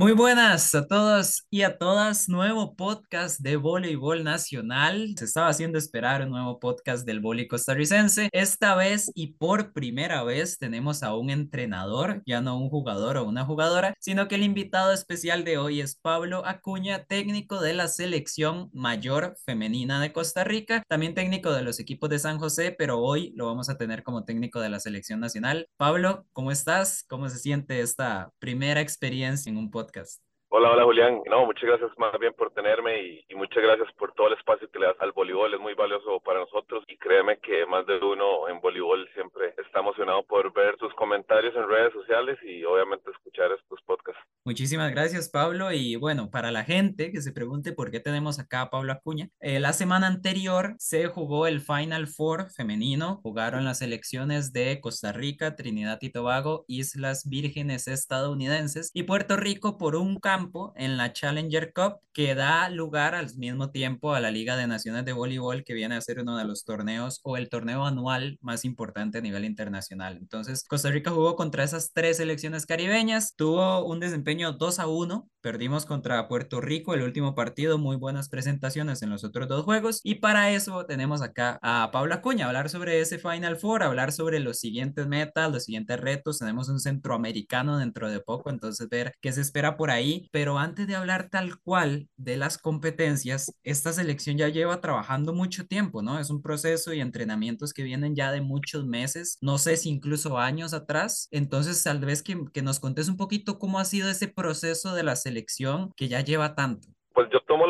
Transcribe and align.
Muy 0.00 0.12
buenas 0.12 0.74
a 0.74 0.86
todos 0.86 1.46
y 1.50 1.60
a 1.60 1.76
todas. 1.76 2.26
Nuevo 2.26 2.74
podcast 2.74 3.38
de 3.38 3.56
voleibol 3.56 4.24
nacional. 4.24 5.12
Se 5.18 5.26
estaba 5.26 5.48
haciendo 5.48 5.76
esperar 5.76 6.22
un 6.22 6.30
nuevo 6.30 6.58
podcast 6.58 7.04
del 7.04 7.20
voleibol 7.20 7.48
costarricense. 7.48 8.30
Esta 8.32 8.74
vez 8.76 9.12
y 9.14 9.34
por 9.34 9.74
primera 9.74 10.22
vez 10.22 10.56
tenemos 10.56 11.02
a 11.02 11.14
un 11.14 11.28
entrenador, 11.28 12.22
ya 12.24 12.40
no 12.40 12.56
un 12.58 12.70
jugador 12.70 13.18
o 13.18 13.24
una 13.24 13.44
jugadora, 13.44 13.92
sino 14.00 14.26
que 14.26 14.36
el 14.36 14.42
invitado 14.42 14.94
especial 14.94 15.44
de 15.44 15.58
hoy 15.58 15.82
es 15.82 15.96
Pablo 15.96 16.46
Acuña, 16.46 17.04
técnico 17.04 17.60
de 17.60 17.74
la 17.74 17.86
selección 17.86 18.70
mayor 18.72 19.36
femenina 19.44 20.00
de 20.00 20.14
Costa 20.14 20.44
Rica, 20.44 20.82
también 20.88 21.14
técnico 21.14 21.52
de 21.52 21.60
los 21.60 21.78
equipos 21.78 22.08
de 22.08 22.18
San 22.18 22.38
José, 22.38 22.74
pero 22.76 23.00
hoy 23.00 23.34
lo 23.36 23.44
vamos 23.44 23.68
a 23.68 23.76
tener 23.76 24.02
como 24.02 24.24
técnico 24.24 24.60
de 24.60 24.70
la 24.70 24.80
selección 24.80 25.20
nacional. 25.20 25.68
Pablo, 25.76 26.24
¿cómo 26.32 26.52
estás? 26.52 27.04
¿Cómo 27.06 27.28
se 27.28 27.38
siente 27.38 27.80
esta 27.80 28.32
primera 28.38 28.80
experiencia 28.80 29.50
en 29.50 29.58
un 29.58 29.70
podcast? 29.70 29.89
podcast. 29.90 30.29
Hola, 30.52 30.72
hola 30.72 30.82
Julián. 30.82 31.22
No, 31.30 31.46
muchas 31.46 31.62
gracias 31.62 31.96
más 31.96 32.10
bien 32.18 32.34
por 32.34 32.50
tenerme 32.50 33.00
y, 33.00 33.24
y, 33.28 33.36
muchas 33.36 33.62
gracias 33.62 33.86
por 33.96 34.12
todo 34.14 34.26
el 34.26 34.32
espacio 34.32 34.68
que 34.68 34.80
le 34.80 34.86
das 34.86 34.96
al 34.98 35.12
voleibol. 35.12 35.54
Es 35.54 35.60
muy 35.60 35.74
valioso 35.74 36.18
para 36.18 36.40
nosotros 36.40 36.82
y 36.88 36.96
créeme 36.96 37.38
que 37.38 37.64
más 37.66 37.86
de 37.86 37.98
uno 37.98 38.48
en 38.48 38.60
voleibol 38.60 39.08
siempre 39.14 39.54
está 39.64 39.78
emocionado 39.78 40.24
por 40.24 40.52
ver 40.52 40.76
tus 40.76 40.92
comentarios 40.94 41.54
en 41.54 41.68
redes 41.68 41.92
sociales 41.92 42.36
y 42.42 42.64
obviamente 42.64 43.12
escuchar 43.12 43.52
estos 43.52 43.80
podcasts. 43.82 44.20
Muchísimas 44.44 44.90
gracias, 44.90 45.28
Pablo. 45.28 45.70
Y 45.70 45.94
bueno, 45.94 46.30
para 46.30 46.50
la 46.50 46.64
gente 46.64 47.12
que 47.12 47.20
se 47.20 47.30
pregunte 47.30 47.72
por 47.72 47.92
qué 47.92 48.00
tenemos 48.00 48.40
acá 48.40 48.62
a 48.62 48.70
Pablo 48.70 48.92
Acuña, 48.92 49.28
eh, 49.38 49.60
la 49.60 49.72
semana 49.72 50.08
anterior 50.08 50.74
se 50.78 51.06
jugó 51.06 51.46
el 51.46 51.60
Final 51.60 52.08
Four 52.08 52.50
femenino. 52.50 53.20
Jugaron 53.22 53.64
las 53.64 53.78
selecciones 53.78 54.52
de 54.52 54.80
Costa 54.80 55.12
Rica, 55.12 55.54
Trinidad 55.54 55.98
y 56.00 56.10
Tobago, 56.10 56.64
Islas 56.66 57.28
Vírgenes 57.28 57.86
estadounidenses 57.86 58.90
y 58.94 59.04
Puerto 59.04 59.36
Rico 59.36 59.78
por 59.78 59.94
un 59.94 60.18
campo 60.40 60.72
en 60.76 60.96
la 60.96 61.12
Challenger 61.12 61.72
Cup 61.74 62.00
que 62.12 62.34
da 62.34 62.68
lugar 62.68 63.14
al 63.14 63.32
mismo 63.36 63.70
tiempo 63.70 64.14
a 64.14 64.20
la 64.20 64.30
Liga 64.30 64.56
de 64.56 64.66
Naciones 64.66 65.04
de 65.04 65.12
Voleibol, 65.12 65.64
que 65.64 65.74
viene 65.74 65.94
a 65.94 66.00
ser 66.00 66.20
uno 66.20 66.36
de 66.36 66.44
los 66.44 66.64
torneos 66.64 67.20
o 67.22 67.36
el 67.36 67.48
torneo 67.48 67.84
anual 67.84 68.38
más 68.40 68.64
importante 68.64 69.18
a 69.18 69.20
nivel 69.20 69.44
internacional. 69.44 70.16
Entonces, 70.16 70.64
Costa 70.64 70.90
Rica 70.90 71.10
jugó 71.10 71.36
contra 71.36 71.64
esas 71.64 71.92
tres 71.92 72.16
selecciones 72.16 72.66
caribeñas, 72.66 73.34
tuvo 73.36 73.84
un 73.84 74.00
desempeño 74.00 74.52
2 74.52 74.80
a 74.80 74.86
1. 74.88 75.28
Perdimos 75.40 75.86
contra 75.86 76.28
Puerto 76.28 76.60
Rico 76.60 76.92
el 76.92 77.02
último 77.02 77.34
partido, 77.34 77.78
muy 77.78 77.96
buenas 77.96 78.28
presentaciones 78.28 79.02
en 79.02 79.10
los 79.10 79.24
otros 79.24 79.48
dos 79.48 79.64
juegos. 79.64 80.00
Y 80.02 80.16
para 80.16 80.50
eso 80.50 80.84
tenemos 80.86 81.22
acá 81.22 81.58
a 81.62 81.90
Paula 81.92 82.16
Acuña, 82.16 82.46
hablar 82.46 82.68
sobre 82.68 83.00
ese 83.00 83.18
Final 83.18 83.56
Four, 83.56 83.82
hablar 83.82 84.12
sobre 84.12 84.40
los 84.40 84.58
siguientes 84.58 85.06
metas, 85.06 85.50
los 85.50 85.64
siguientes 85.64 85.98
retos. 85.98 86.38
Tenemos 86.38 86.68
un 86.68 86.80
centroamericano 86.80 87.78
dentro 87.78 88.10
de 88.10 88.20
poco, 88.20 88.50
entonces 88.50 88.88
ver 88.88 89.12
qué 89.20 89.32
se 89.32 89.40
espera 89.40 89.76
por 89.76 89.90
ahí. 89.90 90.28
Pero 90.30 90.58
antes 90.58 90.86
de 90.86 90.94
hablar 90.96 91.28
tal 91.30 91.58
cual 91.60 92.08
de 92.16 92.36
las 92.36 92.58
competencias, 92.58 93.52
esta 93.64 93.92
selección 93.92 94.36
ya 94.38 94.48
lleva 94.48 94.80
trabajando 94.80 95.32
mucho 95.32 95.66
tiempo, 95.66 96.02
¿no? 96.02 96.18
Es 96.18 96.30
un 96.30 96.42
proceso 96.42 96.92
y 96.92 97.00
entrenamientos 97.00 97.72
que 97.72 97.82
vienen 97.82 98.14
ya 98.14 98.32
de 98.32 98.40
muchos 98.40 98.86
meses, 98.86 99.38
no 99.40 99.58
sé 99.58 99.76
si 99.76 99.88
incluso 99.90 100.38
años 100.38 100.72
atrás. 100.74 101.28
Entonces, 101.30 101.82
tal 101.82 102.00
vez 102.00 102.22
que, 102.22 102.38
que 102.52 102.62
nos 102.62 102.80
contes 102.80 103.08
un 103.08 103.16
poquito 103.16 103.58
cómo 103.58 103.78
ha 103.78 103.84
sido 103.84 104.08
ese 104.10 104.28
proceso 104.28 104.94
de 104.94 105.02
la 105.02 105.16
selección 105.16 105.92
que 105.96 106.08
ya 106.08 106.20
lleva 106.20 106.54
tanto? 106.54 106.88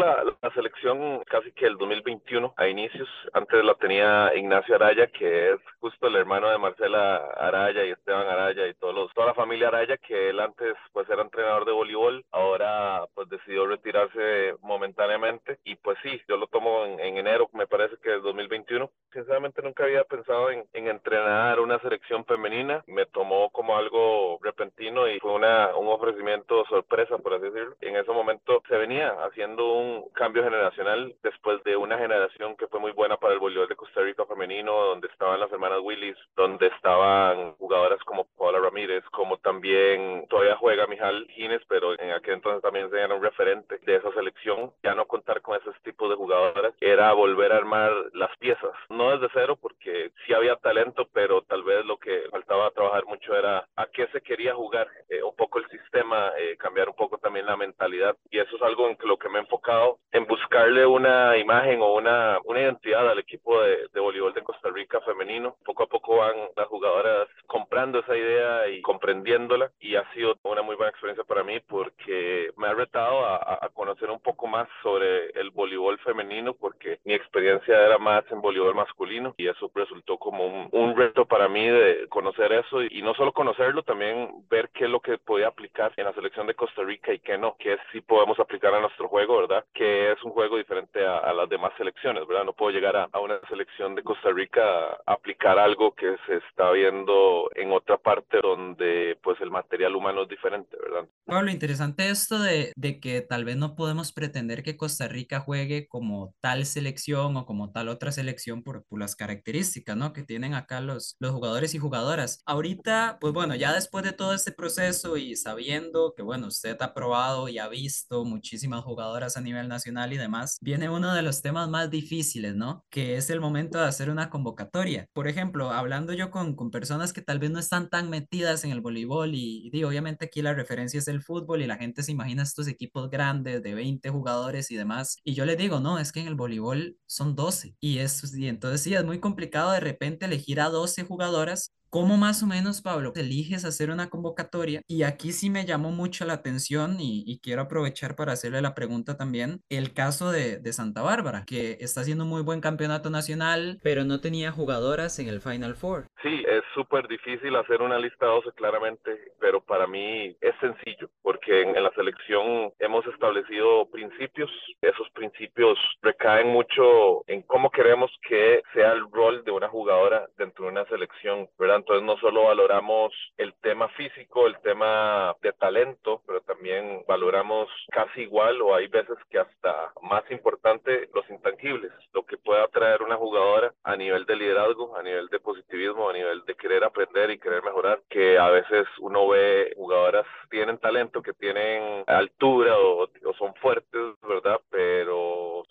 La, 0.00 0.24
la, 0.24 0.50
selección 0.54 1.22
casi 1.26 1.52
que 1.52 1.66
el 1.66 1.76
2021 1.76 2.54
a 2.56 2.66
inicios. 2.66 3.06
Antes 3.34 3.62
la 3.62 3.74
tenía 3.74 4.32
Ignacio 4.34 4.74
Araya, 4.74 5.08
que 5.08 5.52
es 5.52 5.60
justo 5.78 6.06
el 6.06 6.16
hermano 6.16 6.48
de 6.48 6.56
Marcela 6.56 7.16
Araya 7.36 7.84
y 7.84 7.90
Esteban 7.90 8.26
Araya 8.26 8.66
y 8.66 8.72
todos 8.74 8.94
los, 8.94 9.12
toda 9.12 9.26
la 9.26 9.34
familia 9.34 9.68
Araya, 9.68 9.98
que 9.98 10.30
él 10.30 10.40
antes 10.40 10.74
pues 10.94 11.06
era 11.10 11.20
entrenador 11.20 11.66
de 11.66 11.72
voleibol, 11.72 12.24
ahora 12.30 13.04
pues 13.14 13.28
decidió 13.28 13.66
retirarse 13.66 14.54
momentáneamente 14.62 15.58
y 15.64 15.76
pues 15.76 15.98
sí, 16.02 16.18
yo 16.26 16.38
lo 16.38 16.46
tomo 16.46 16.86
en, 16.86 16.98
en 17.00 17.18
enero, 17.18 17.50
me 17.52 17.66
parece 17.66 17.96
que 18.02 18.16
es 18.16 18.22
2021. 18.22 18.90
Sinceramente 19.12 19.60
nunca 19.60 19.84
había 19.84 20.04
pensado 20.04 20.50
en, 20.50 20.64
en, 20.72 20.88
entrenar 20.88 21.60
una 21.60 21.78
selección 21.80 22.24
femenina, 22.24 22.82
me 22.86 23.04
tomó 23.04 23.50
como 23.50 23.76
algo 23.76 24.38
repentino 24.42 25.06
y 25.08 25.20
fue 25.20 25.32
una, 25.32 25.76
un 25.76 25.88
ofrecimiento 25.88 26.64
sorpresa, 26.70 27.18
por 27.18 27.34
así 27.34 27.44
decirlo. 27.44 27.76
En 27.82 27.96
ese 27.96 28.12
momento 28.12 28.62
se 28.66 28.76
venía 28.76 29.10
haciendo 29.24 29.74
un 29.74 29.89
cambio 30.14 30.44
generacional 30.44 31.14
después 31.22 31.62
de 31.64 31.76
una 31.76 31.98
generación 31.98 32.56
que 32.56 32.66
fue 32.68 32.80
muy 32.80 32.92
buena 32.92 33.16
para 33.16 33.34
el 33.34 33.40
voleibol 33.40 33.68
de 33.68 33.76
Costa 33.76 34.00
Rica 34.02 34.24
femenino, 34.26 34.72
donde 34.72 35.08
estaban 35.08 35.40
las 35.40 35.52
hermanas 35.52 35.80
Willis, 35.82 36.16
donde 36.36 36.66
estaban 36.68 37.54
jugadoras 37.56 38.02
como 38.04 38.26
Paula 38.36 38.58
Ramírez, 38.58 39.04
como 39.10 39.38
también 39.38 40.26
todavía 40.28 40.56
juega 40.56 40.86
Mijal 40.86 41.26
Gines, 41.30 41.62
pero 41.68 41.98
en 41.98 42.10
aquel 42.12 42.34
entonces 42.34 42.62
también 42.62 42.88
era 42.94 43.14
un 43.14 43.22
referente 43.22 43.78
de 43.82 43.96
esa 43.96 44.12
selección. 44.12 44.72
Ya 44.82 44.94
no 44.94 45.06
contar 45.06 45.42
con 45.42 45.58
esos 45.58 45.74
tipos 45.82 46.08
de 46.10 46.16
jugadoras 46.16 46.74
era 46.80 47.12
volver 47.12 47.52
a 47.52 47.56
armar 47.56 47.92
las 48.12 48.36
piezas, 48.38 48.72
no 48.88 49.10
desde 49.10 49.32
cero 49.32 49.58
porque 49.60 50.12
sí 50.26 50.32
había 50.32 50.56
talento, 50.56 51.08
pero 51.12 51.42
tal 51.42 51.62
vez 51.62 51.84
lo 51.84 51.98
que 51.98 52.24
faltaba 52.30 52.70
trabajar 52.70 53.04
mucho 53.06 53.34
era 53.36 53.66
a 53.76 53.86
qué 53.86 54.06
se 54.08 54.20
quería 54.20 54.54
jugar, 54.54 54.88
eh, 55.08 55.22
un 55.22 55.34
poco 55.36 55.58
el 55.58 55.68
sistema, 55.68 56.32
eh, 56.38 56.56
cambiar 56.56 56.88
un 56.88 56.96
poco 56.96 57.18
también 57.18 57.46
la 57.46 57.56
mentalidad 57.56 58.16
y 58.30 58.38
eso 58.38 58.56
es 58.56 58.62
algo 58.62 58.88
en 58.88 58.96
lo 59.04 59.18
que 59.18 59.28
me 59.28 59.38
he 59.38 59.42
enfocado 59.42 59.79
en 60.12 60.26
buscarle 60.26 60.86
una 60.86 61.36
imagen 61.36 61.80
o 61.82 61.94
una, 61.94 62.38
una 62.44 62.60
identidad 62.60 63.08
al 63.08 63.18
equipo 63.18 63.60
de, 63.62 63.88
de 63.92 64.00
voleibol 64.00 64.34
de 64.34 64.42
Costa 64.42 64.68
Rica 64.70 65.00
femenino. 65.02 65.56
Poco 65.64 65.84
a 65.84 65.86
poco 65.86 66.16
van 66.16 66.36
las 66.56 66.66
jugadoras 66.66 67.28
comprando 67.46 68.00
esa 68.00 68.16
idea 68.16 68.68
y 68.68 68.82
comprendiéndola 68.82 69.70
y 69.80 69.96
ha 69.96 70.10
sido 70.12 70.36
una 70.42 70.62
muy 70.62 70.76
buena 70.76 70.90
experiencia 70.90 71.24
para 71.24 71.44
mí 71.44 71.60
porque 71.60 72.50
me 72.56 72.68
ha 72.68 72.74
retado 72.74 73.24
a, 73.24 73.58
a 73.60 73.68
conocer 73.70 74.10
un 74.10 74.20
poco 74.20 74.46
más 74.46 74.68
sobre 74.82 75.30
el 75.30 75.50
voleibol 75.50 75.98
femenino 76.00 76.54
porque 76.54 76.98
mi 77.04 77.14
experiencia 77.14 77.76
era 77.86 77.98
más 77.98 78.24
en 78.30 78.40
voleibol 78.40 78.74
masculino 78.74 79.34
y 79.36 79.48
eso 79.48 79.70
resultó 79.74 80.18
como 80.18 80.46
un, 80.46 80.68
un 80.72 80.96
reto 80.96 81.24
para 81.24 81.48
mí 81.48 81.66
de 81.68 82.06
conocer 82.08 82.52
eso 82.52 82.82
y, 82.82 82.88
y 82.90 83.02
no 83.02 83.14
solo 83.14 83.32
conocerlo, 83.32 83.82
también 83.82 84.30
ver 84.48 84.70
qué 84.70 84.84
es 84.84 84.90
lo 84.90 85.00
que 85.00 85.18
podía 85.18 85.48
aplicar 85.48 85.92
en 85.96 86.04
la 86.04 86.12
selección 86.12 86.46
de 86.46 86.54
Costa 86.54 86.82
Rica 86.82 87.12
y 87.12 87.20
qué 87.20 87.38
no, 87.38 87.56
qué 87.58 87.78
sí 87.92 88.00
podemos 88.00 88.38
aplicar 88.38 88.74
a 88.74 88.80
nuestro 88.80 89.08
juego, 89.08 89.38
¿verdad? 89.38 89.64
Que 89.72 90.12
es 90.12 90.22
un 90.24 90.32
juego 90.32 90.56
diferente 90.56 91.04
a, 91.06 91.18
a 91.18 91.32
las 91.32 91.48
demás 91.48 91.72
selecciones, 91.76 92.26
¿verdad? 92.26 92.44
No 92.44 92.52
puedo 92.52 92.72
llegar 92.72 92.96
a, 92.96 93.08
a, 93.12 93.20
una 93.20 93.40
selección 93.48 93.94
de 93.94 94.02
Costa 94.02 94.30
Rica 94.30 94.62
a 95.06 95.12
aplicar 95.12 95.58
algo 95.58 95.94
que 95.94 96.16
se 96.26 96.36
está 96.36 96.70
viendo 96.72 97.48
en 97.54 97.72
otra 97.72 97.96
parte 97.96 98.40
donde 98.42 99.18
pues 99.22 99.40
el 99.40 99.50
material 99.50 99.94
humano 99.96 100.22
es 100.22 100.28
diferente, 100.28 100.76
¿verdad? 100.76 101.08
Pablo, 101.24 101.50
interesante 101.50 102.08
esto 102.08 102.38
de, 102.38 102.72
de 102.76 103.00
que 103.00 103.20
tal 103.20 103.44
vez 103.44 103.56
no 103.56 103.74
podemos 103.74 104.12
pretender 104.12 104.62
que 104.62 104.76
Costa 104.76 105.08
Rica 105.08 105.40
juegue 105.40 105.88
como 105.88 106.34
tal 106.40 106.66
selección 106.66 107.36
o 107.36 107.46
como 107.46 107.70
tal 107.72 107.88
otra 107.88 108.12
selección 108.12 108.62
por, 108.62 108.84
por 108.84 108.98
las 108.98 109.16
características, 109.16 109.96
¿no? 109.96 110.12
Que 110.12 110.22
tienen 110.22 110.54
acá 110.54 110.80
los, 110.80 111.16
los 111.20 111.32
jugadores 111.32 111.74
y 111.74 111.78
jugadoras. 111.78 112.42
Ahorita, 112.46 113.18
pues 113.20 113.32
bueno, 113.32 113.54
ya 113.54 113.72
después 113.72 114.04
de 114.04 114.12
todo 114.12 114.34
este 114.34 114.52
proceso 114.52 115.16
y 115.16 115.36
sabiendo 115.36 116.14
que, 116.16 116.22
bueno, 116.22 116.48
usted 116.48 116.76
ha 116.80 116.94
probado 116.94 117.48
y 117.48 117.58
ha 117.58 117.68
visto 117.68 118.24
muchísimas 118.24 118.82
jugadoras 118.84 119.36
a 119.36 119.40
nivel 119.40 119.59
nacional 119.68 120.12
y 120.12 120.16
demás, 120.16 120.58
viene 120.60 120.88
uno 120.90 121.14
de 121.14 121.22
los 121.22 121.42
temas 121.42 121.68
más 121.68 121.90
difíciles, 121.90 122.54
¿no? 122.54 122.84
Que 122.90 123.16
es 123.16 123.30
el 123.30 123.40
momento 123.40 123.78
de 123.78 123.86
hacer 123.86 124.10
una 124.10 124.30
convocatoria. 124.30 125.06
Por 125.12 125.28
ejemplo, 125.28 125.70
hablando 125.70 126.12
yo 126.12 126.30
con, 126.30 126.54
con 126.54 126.70
personas 126.70 127.12
que 127.12 127.22
tal 127.22 127.38
vez 127.38 127.50
no 127.50 127.58
están 127.58 127.88
tan 127.88 128.10
metidas 128.10 128.64
en 128.64 128.70
el 128.70 128.80
voleibol 128.80 129.34
y, 129.34 129.70
y 129.72 129.84
obviamente 129.84 130.26
aquí 130.26 130.42
la 130.42 130.54
referencia 130.54 130.98
es 130.98 131.08
el 131.08 131.22
fútbol 131.22 131.62
y 131.62 131.66
la 131.66 131.76
gente 131.76 132.02
se 132.02 132.12
imagina 132.12 132.42
estos 132.42 132.68
equipos 132.68 133.10
grandes 133.10 133.62
de 133.62 133.74
20 133.74 134.10
jugadores 134.10 134.70
y 134.70 134.76
demás. 134.76 135.16
Y 135.24 135.34
yo 135.34 135.44
les 135.44 135.58
digo, 135.58 135.80
no, 135.80 135.98
es 135.98 136.12
que 136.12 136.20
en 136.20 136.28
el 136.28 136.34
voleibol 136.34 136.96
son 137.06 137.34
12. 137.34 137.76
Y, 137.80 137.98
es, 137.98 138.34
y 138.34 138.48
entonces 138.48 138.82
sí, 138.82 138.94
es 138.94 139.04
muy 139.04 139.20
complicado 139.20 139.72
de 139.72 139.80
repente 139.80 140.26
elegir 140.26 140.60
a 140.60 140.68
12 140.68 141.04
jugadoras 141.04 141.72
¿Cómo 141.92 142.16
más 142.16 142.40
o 142.44 142.46
menos, 142.46 142.82
Pablo, 142.82 143.12
eliges 143.16 143.64
hacer 143.64 143.90
una 143.90 144.10
convocatoria? 144.10 144.80
Y 144.86 145.02
aquí 145.02 145.32
sí 145.32 145.50
me 145.50 145.66
llamó 145.66 145.90
mucho 145.90 146.24
la 146.24 146.34
atención 146.34 147.00
y, 147.00 147.24
y 147.26 147.40
quiero 147.40 147.62
aprovechar 147.62 148.14
para 148.14 148.30
hacerle 148.30 148.62
la 148.62 148.76
pregunta 148.76 149.16
también, 149.16 149.58
el 149.68 149.92
caso 149.92 150.30
de, 150.30 150.60
de, 150.60 150.72
Santa 150.72 151.02
Bárbara, 151.02 151.42
que 151.44 151.78
está 151.80 152.02
haciendo 152.02 152.22
un 152.22 152.30
muy 152.30 152.42
buen 152.42 152.60
campeonato 152.60 153.10
nacional, 153.10 153.80
pero 153.82 154.04
no 154.04 154.20
tenía 154.20 154.52
jugadoras 154.52 155.18
en 155.18 155.26
el 155.26 155.40
Final 155.40 155.74
Four. 155.74 156.06
Sí, 156.22 156.44
es 156.46 156.62
súper 156.74 157.08
difícil 157.08 157.56
hacer 157.56 157.82
una 157.82 157.98
lista 157.98 158.26
12 158.26 158.52
claramente, 158.52 159.32
pero 159.40 159.60
para 159.60 159.88
mí 159.88 160.36
es 160.40 160.54
sencillo, 160.60 161.10
porque 161.22 161.62
en, 161.62 161.76
en 161.76 161.82
la 161.82 161.90
selección 161.96 162.72
hemos 162.78 163.04
establecido 163.08 163.90
principios, 163.90 164.48
esos 164.80 165.10
principios 165.10 165.76
recaen 166.02 166.50
mucho 166.50 167.24
en 167.26 167.42
cómo 167.42 167.68
queremos 167.68 168.12
que 168.28 168.62
sea 168.74 168.92
el 168.92 169.10
rol 169.10 169.42
de 169.42 169.50
una 169.50 169.68
jugadora 169.68 170.28
dentro 170.38 170.66
de 170.66 170.70
una 170.70 170.84
selección, 170.84 171.48
¿verdad? 171.58 171.79
Entonces 171.80 172.04
no 172.04 172.18
solo 172.18 172.44
valoramos 172.44 173.10
el 173.38 173.54
tema 173.62 173.88
físico, 173.88 174.46
el 174.46 174.60
tema 174.60 175.34
de 175.40 175.50
talento, 175.54 176.20
pero 176.26 176.42
también 176.42 177.02
valoramos 177.08 177.68
casi 177.90 178.20
igual 178.20 178.60
o 178.60 178.74
hay 178.74 178.86
veces 178.88 179.16
que 179.30 179.38
hasta 179.38 179.90
más 180.02 180.22
importante 180.30 181.08
los 181.14 181.28
intangibles, 181.30 181.90
lo 182.12 182.22
que 182.26 182.36
pueda 182.36 182.68
traer 182.68 183.00
una 183.00 183.16
jugadora 183.16 183.72
a 183.82 183.96
nivel 183.96 184.26
de 184.26 184.36
liderazgo, 184.36 184.94
a 184.94 185.02
nivel 185.02 185.28
de 185.28 185.40
positivismo, 185.40 186.10
a 186.10 186.12
nivel 186.12 186.44
de 186.44 186.54
querer 186.54 186.84
aprender 186.84 187.30
y 187.30 187.38
querer 187.38 187.62
mejorar, 187.62 188.02
que 188.10 188.36
a 188.36 188.50
veces 188.50 188.86
uno 188.98 189.28
ve 189.28 189.72
jugadoras 189.74 190.26
tienen 190.50 190.76
talento, 190.76 191.22
que 191.22 191.32
tienen 191.32 192.04
altura 192.06 192.76
o, 192.78 193.04
o 193.04 193.34
son 193.38 193.54
fuertes, 193.54 194.02
¿verdad? 194.28 194.60
Pero 194.68 195.29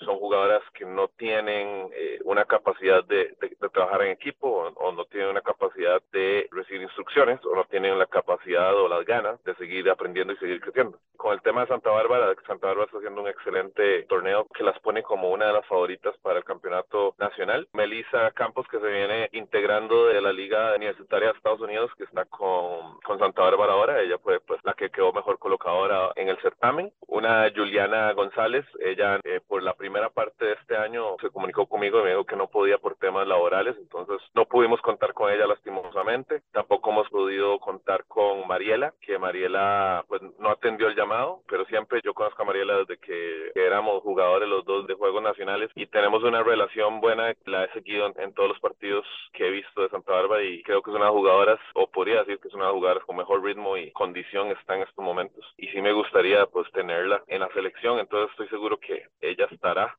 son 0.09 0.17
jugadoras 0.17 0.63
que 0.73 0.85
no 0.85 1.07
tienen 1.09 1.89
eh, 1.93 2.19
una 2.23 2.45
capacidad 2.45 3.03
de, 3.03 3.35
de, 3.39 3.55
de, 3.61 3.69
trabajar 3.69 4.01
en 4.01 4.11
equipo 4.11 4.47
o, 4.49 4.67
o, 4.73 4.91
no 4.91 5.05
tienen 5.05 5.29
una 5.29 5.41
capacidad 5.41 6.01
de 6.11 6.47
recibir 6.51 6.81
instrucciones 6.81 7.39
o 7.45 7.55
no 7.55 7.63
tienen 7.65 7.99
la 7.99 8.07
capacidad 8.07 8.75
o 8.75 8.87
las 8.87 9.05
ganas 9.05 9.41
de 9.43 9.53
seguir 9.55 9.87
aprendiendo 9.87 10.33
y 10.33 10.37
seguir 10.37 10.61
creciendo. 10.61 10.97
Con 11.15 11.33
el 11.33 11.41
tema 11.41 11.61
de 11.61 11.67
Santa 11.67 11.91
Bárbara, 11.91 12.33
Santa 12.47 12.67
Bárbara 12.67 12.85
está 12.85 12.97
haciendo 12.97 13.21
un 13.21 13.27
excelente 13.27 14.03
torneo 14.03 14.47
que 14.55 14.63
las 14.63 14.79
pone 14.79 15.03
como 15.03 15.29
una 15.29 15.47
de 15.47 15.53
las 15.53 15.67
favoritas 15.67 16.17
para 16.23 16.39
el 16.39 16.43
campeonato 16.43 17.13
nacional. 17.19 17.67
Melissa 17.73 18.31
Campos, 18.31 18.65
que 18.71 18.79
se 18.79 18.87
viene 18.87 19.29
integrando 19.33 20.07
de 20.07 20.21
la 20.21 20.33
Liga 20.33 20.73
Universitaria 20.75 21.31
de 21.31 21.37
Estados 21.37 21.61
Unidos, 21.61 21.91
que 21.97 22.05
está 22.05 22.25
con, 22.25 22.99
con 23.01 23.19
Santa 23.19 23.43
Bárbara 23.43 23.73
ahora, 23.73 24.01
ella 24.01 24.17
fue 24.17 24.39
pues 24.39 24.59
la 24.63 24.73
que 24.73 24.89
quedó 24.89 25.13
mejor 25.13 25.37
colocadora 25.37 26.11
en 26.15 26.29
el 26.29 26.37
certamen. 26.41 26.91
González, 28.13 28.65
ella 28.79 29.19
eh, 29.23 29.41
por 29.45 29.63
la 29.63 29.73
primera 29.73 30.09
parte 30.09 30.45
de 30.45 30.53
este 30.53 30.77
año 30.77 31.15
se 31.21 31.28
conmigo 31.79 32.01
y 32.01 32.03
me 32.03 32.09
dijo 32.09 32.25
que 32.25 32.35
no 32.35 32.47
podía 32.47 32.77
por 32.77 32.95
temas 32.95 33.25
laborales, 33.25 33.73
entonces 33.77 34.17
no 34.33 34.45
pudimos 34.45 34.81
contar 34.81 35.13
con 35.13 35.31
ella 35.31 35.47
lastimosamente. 35.47 36.41
Tampoco 36.51 36.89
hemos 36.91 37.09
podido 37.09 37.57
contar 37.59 38.03
con 38.05 38.45
Mariela, 38.47 38.93
que 38.99 39.17
Mariela 39.17 40.03
pues 40.09 40.21
no 40.39 40.49
atendió 40.49 40.89
el 40.89 40.95
llamado, 40.97 41.39
pero 41.47 41.63
siempre 41.65 42.01
yo 42.03 42.13
conozco 42.13 42.41
a 42.41 42.45
Mariela 42.45 42.79
desde 42.79 42.97
que 42.97 43.51
éramos 43.55 44.03
jugadores 44.03 44.49
los 44.49 44.65
dos 44.65 44.87
de 44.87 44.93
Juegos 44.95 45.23
Nacionales 45.23 45.71
y 45.73 45.85
tenemos 45.85 46.21
una 46.23 46.43
relación 46.43 46.99
buena, 46.99 47.33
la 47.45 47.63
he 47.63 47.71
seguido 47.71 48.07
en, 48.07 48.13
en 48.19 48.33
todos 48.33 48.49
los 48.49 48.59
partidos 48.59 49.05
que 49.31 49.47
he 49.47 49.51
visto 49.51 49.81
de 49.81 49.89
Santa 49.89 50.11
Bárbara 50.11 50.43
y 50.43 50.61
creo 50.63 50.81
que 50.81 50.91
es 50.91 50.97
una 50.97 51.05
de 51.05 51.11
jugadoras, 51.11 51.59
o 51.75 51.87
podría 51.87 52.19
decir 52.19 52.39
que 52.39 52.49
es 52.49 52.53
una 52.53 52.65
de 52.65 52.73
jugadoras 52.73 53.05
con 53.05 53.15
mejor 53.15 53.41
ritmo 53.41 53.77
y 53.77 53.91
condición 53.91 54.51
está 54.51 54.75
en 54.75 54.81
estos 54.81 55.03
momentos. 55.03 55.45
Y 55.55 55.67
sí 55.67 55.81
me 55.81 55.93
gustaría 55.93 56.45
pues 56.47 56.69
tenerla 56.73 57.23
en 57.27 57.39
la 57.39 57.47
selección, 57.53 57.99
entonces 57.99 58.31
estoy 58.31 58.49
seguro 58.49 58.77
que 58.77 59.05
ella 59.21 59.47
estará 59.49 59.95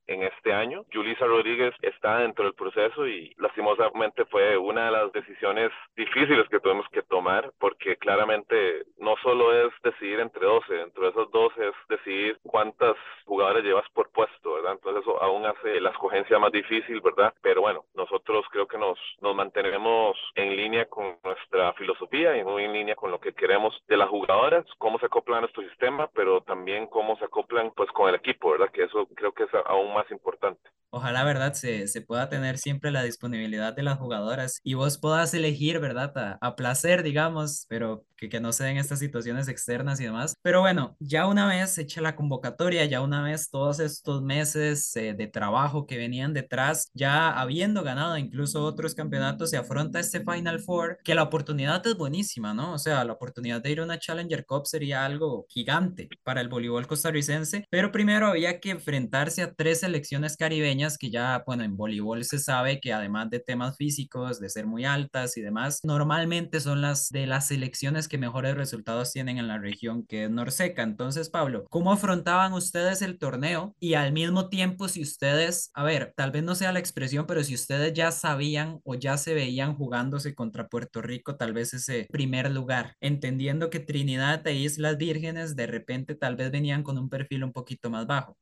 año. 0.60 0.84
Julisa 0.92 1.26
Rodríguez 1.26 1.74
está 1.82 2.18
dentro 2.18 2.44
del 2.44 2.54
proceso 2.54 3.06
y 3.06 3.34
lastimosamente 3.38 4.24
fue 4.26 4.56
una 4.56 4.86
de 4.86 4.92
las 4.92 5.12
decisiones 5.12 5.70
difíciles 5.96 6.48
que 6.48 6.60
tuvimos 6.60 6.86
que 6.90 7.02
tomar 7.02 7.50
porque 7.58 7.96
claramente 7.96 8.84
no 8.98 9.16
solo 9.22 9.52
es 9.54 9.72
decidir 9.82 10.20
entre 10.20 10.44
12, 10.44 10.74
dentro 10.74 11.02
de 11.04 11.10
esos 11.10 11.30
12 11.30 11.68
es 11.68 11.74
decidir 11.88 12.38
cuántas 12.42 12.96
jugadoras 13.40 13.64
llevas 13.64 13.88
por 13.94 14.10
puesto, 14.10 14.54
¿verdad? 14.54 14.72
Entonces 14.72 15.02
eso 15.02 15.22
aún 15.22 15.46
hace 15.46 15.80
la 15.80 15.90
escogencia 15.90 16.38
más 16.38 16.52
difícil, 16.52 17.00
¿verdad? 17.00 17.32
Pero 17.40 17.62
bueno, 17.62 17.84
nosotros 17.94 18.44
creo 18.50 18.66
que 18.66 18.76
nos, 18.76 18.98
nos 19.22 19.34
mantenemos 19.34 20.16
en 20.34 20.54
línea 20.56 20.84
con 20.86 21.16
nuestra 21.24 21.72
filosofía 21.72 22.36
y 22.36 22.44
muy 22.44 22.64
en 22.64 22.74
línea 22.74 22.96
con 22.96 23.10
lo 23.10 23.18
que 23.18 23.32
queremos 23.32 23.74
de 23.88 23.96
las 23.96 24.10
jugadoras, 24.10 24.66
cómo 24.76 24.98
se 24.98 25.06
acoplan 25.06 25.38
a 25.38 25.40
nuestro 25.42 25.62
sistema, 25.62 26.10
pero 26.14 26.42
también 26.42 26.86
cómo 26.86 27.16
se 27.16 27.24
acoplan 27.24 27.70
pues 27.74 27.90
con 27.92 28.10
el 28.10 28.16
equipo, 28.16 28.50
¿verdad? 28.50 28.70
Que 28.70 28.84
eso 28.84 29.08
creo 29.14 29.32
que 29.32 29.44
es 29.44 29.50
aún 29.64 29.94
más 29.94 30.10
importante. 30.10 30.60
Ojalá, 30.92 31.22
¿verdad? 31.24 31.54
Se, 31.54 31.86
se 31.86 32.00
pueda 32.00 32.28
tener 32.28 32.58
siempre 32.58 32.90
la 32.90 33.04
disponibilidad 33.04 33.72
de 33.74 33.84
las 33.84 33.98
jugadoras 33.98 34.60
y 34.64 34.74
vos 34.74 34.98
puedas 34.98 35.32
elegir, 35.34 35.78
¿verdad? 35.78 36.12
A, 36.18 36.38
a 36.40 36.56
placer, 36.56 37.04
digamos, 37.04 37.66
pero 37.68 38.04
que, 38.16 38.28
que, 38.28 38.40
no 38.40 38.52
se 38.52 38.64
den 38.64 38.76
estas 38.76 38.98
situaciones 38.98 39.48
externas 39.48 40.00
y 40.00 40.04
demás. 40.04 40.34
Pero 40.42 40.60
bueno, 40.60 40.96
ya 40.98 41.26
una 41.26 41.46
vez 41.46 41.78
hecha 41.78 42.00
la 42.00 42.16
convocatoria, 42.16 42.84
ya 42.86 43.02
una 43.02 43.22
vez 43.22 43.50
todos 43.50 43.78
estos 43.78 44.22
meses 44.22 44.94
eh, 44.96 45.14
de 45.14 45.26
trabajo 45.28 45.86
que 45.86 45.96
venían 45.96 46.34
detrás, 46.34 46.90
ya 46.92 47.30
habiendo 47.30 47.82
ganado 47.84 48.18
incluso 48.18 48.64
otros 48.64 48.94
campeonatos, 48.94 49.50
se 49.50 49.56
afronta 49.56 50.00
este 50.00 50.20
Final 50.20 50.60
Four, 50.60 50.98
que 51.04 51.14
la 51.14 51.22
oportunidad 51.22 51.86
es 51.86 51.96
buenísima, 51.96 52.52
¿no? 52.52 52.74
O 52.74 52.78
sea, 52.78 53.04
la 53.04 53.12
oportunidad 53.12 53.62
de 53.62 53.70
ir 53.70 53.80
a 53.80 53.84
una 53.84 53.98
Challenger 53.98 54.44
Cup 54.44 54.66
sería 54.66 55.04
algo 55.04 55.46
gigante 55.48 56.08
para 56.24 56.40
el 56.40 56.48
voleibol 56.48 56.86
costarricense, 56.88 57.64
pero 57.70 57.92
primero 57.92 58.26
había 58.26 58.58
que 58.58 58.70
enfrentarse 58.70 59.42
a 59.42 59.54
tres 59.54 59.80
selecciones 59.80 60.36
caribeñas 60.36 60.79
que 60.98 61.10
ya, 61.10 61.42
bueno, 61.46 61.64
en 61.64 61.76
voleibol 61.76 62.24
se 62.24 62.38
sabe 62.38 62.80
que 62.80 62.92
además 62.92 63.30
de 63.30 63.40
temas 63.40 63.76
físicos, 63.76 64.40
de 64.40 64.48
ser 64.48 64.66
muy 64.66 64.84
altas 64.84 65.36
y 65.36 65.40
demás, 65.40 65.80
normalmente 65.84 66.60
son 66.60 66.80
las 66.80 67.08
de 67.10 67.26
las 67.26 67.48
selecciones 67.48 68.08
que 68.08 68.18
mejores 68.18 68.54
resultados 68.56 69.12
tienen 69.12 69.38
en 69.38 69.48
la 69.48 69.58
región, 69.58 70.06
que 70.06 70.24
es 70.24 70.30
Norseca. 70.30 70.82
Entonces, 70.82 71.28
Pablo, 71.28 71.64
¿cómo 71.70 71.92
afrontaban 71.92 72.52
ustedes 72.52 73.02
el 73.02 73.18
torneo? 73.18 73.74
Y 73.78 73.94
al 73.94 74.12
mismo 74.12 74.48
tiempo, 74.48 74.88
si 74.88 75.02
ustedes, 75.02 75.70
a 75.74 75.84
ver, 75.84 76.14
tal 76.16 76.30
vez 76.30 76.42
no 76.42 76.54
sea 76.54 76.72
la 76.72 76.78
expresión, 76.78 77.26
pero 77.26 77.44
si 77.44 77.54
ustedes 77.54 77.92
ya 77.92 78.12
sabían 78.12 78.80
o 78.84 78.94
ya 78.94 79.16
se 79.16 79.34
veían 79.34 79.74
jugándose 79.74 80.34
contra 80.34 80.68
Puerto 80.68 81.02
Rico, 81.02 81.36
tal 81.36 81.52
vez 81.52 81.74
ese 81.74 82.06
primer 82.10 82.50
lugar, 82.50 82.94
entendiendo 83.00 83.70
que 83.70 83.80
Trinidad 83.80 84.46
e 84.46 84.54
Islas 84.54 84.96
Vírgenes 84.96 85.56
de 85.56 85.66
repente 85.66 86.14
tal 86.14 86.36
vez 86.36 86.50
venían 86.50 86.82
con 86.82 86.98
un 86.98 87.08
perfil 87.08 87.44
un 87.44 87.52
poquito 87.52 87.90
más 87.90 88.06
bajo. 88.06 88.36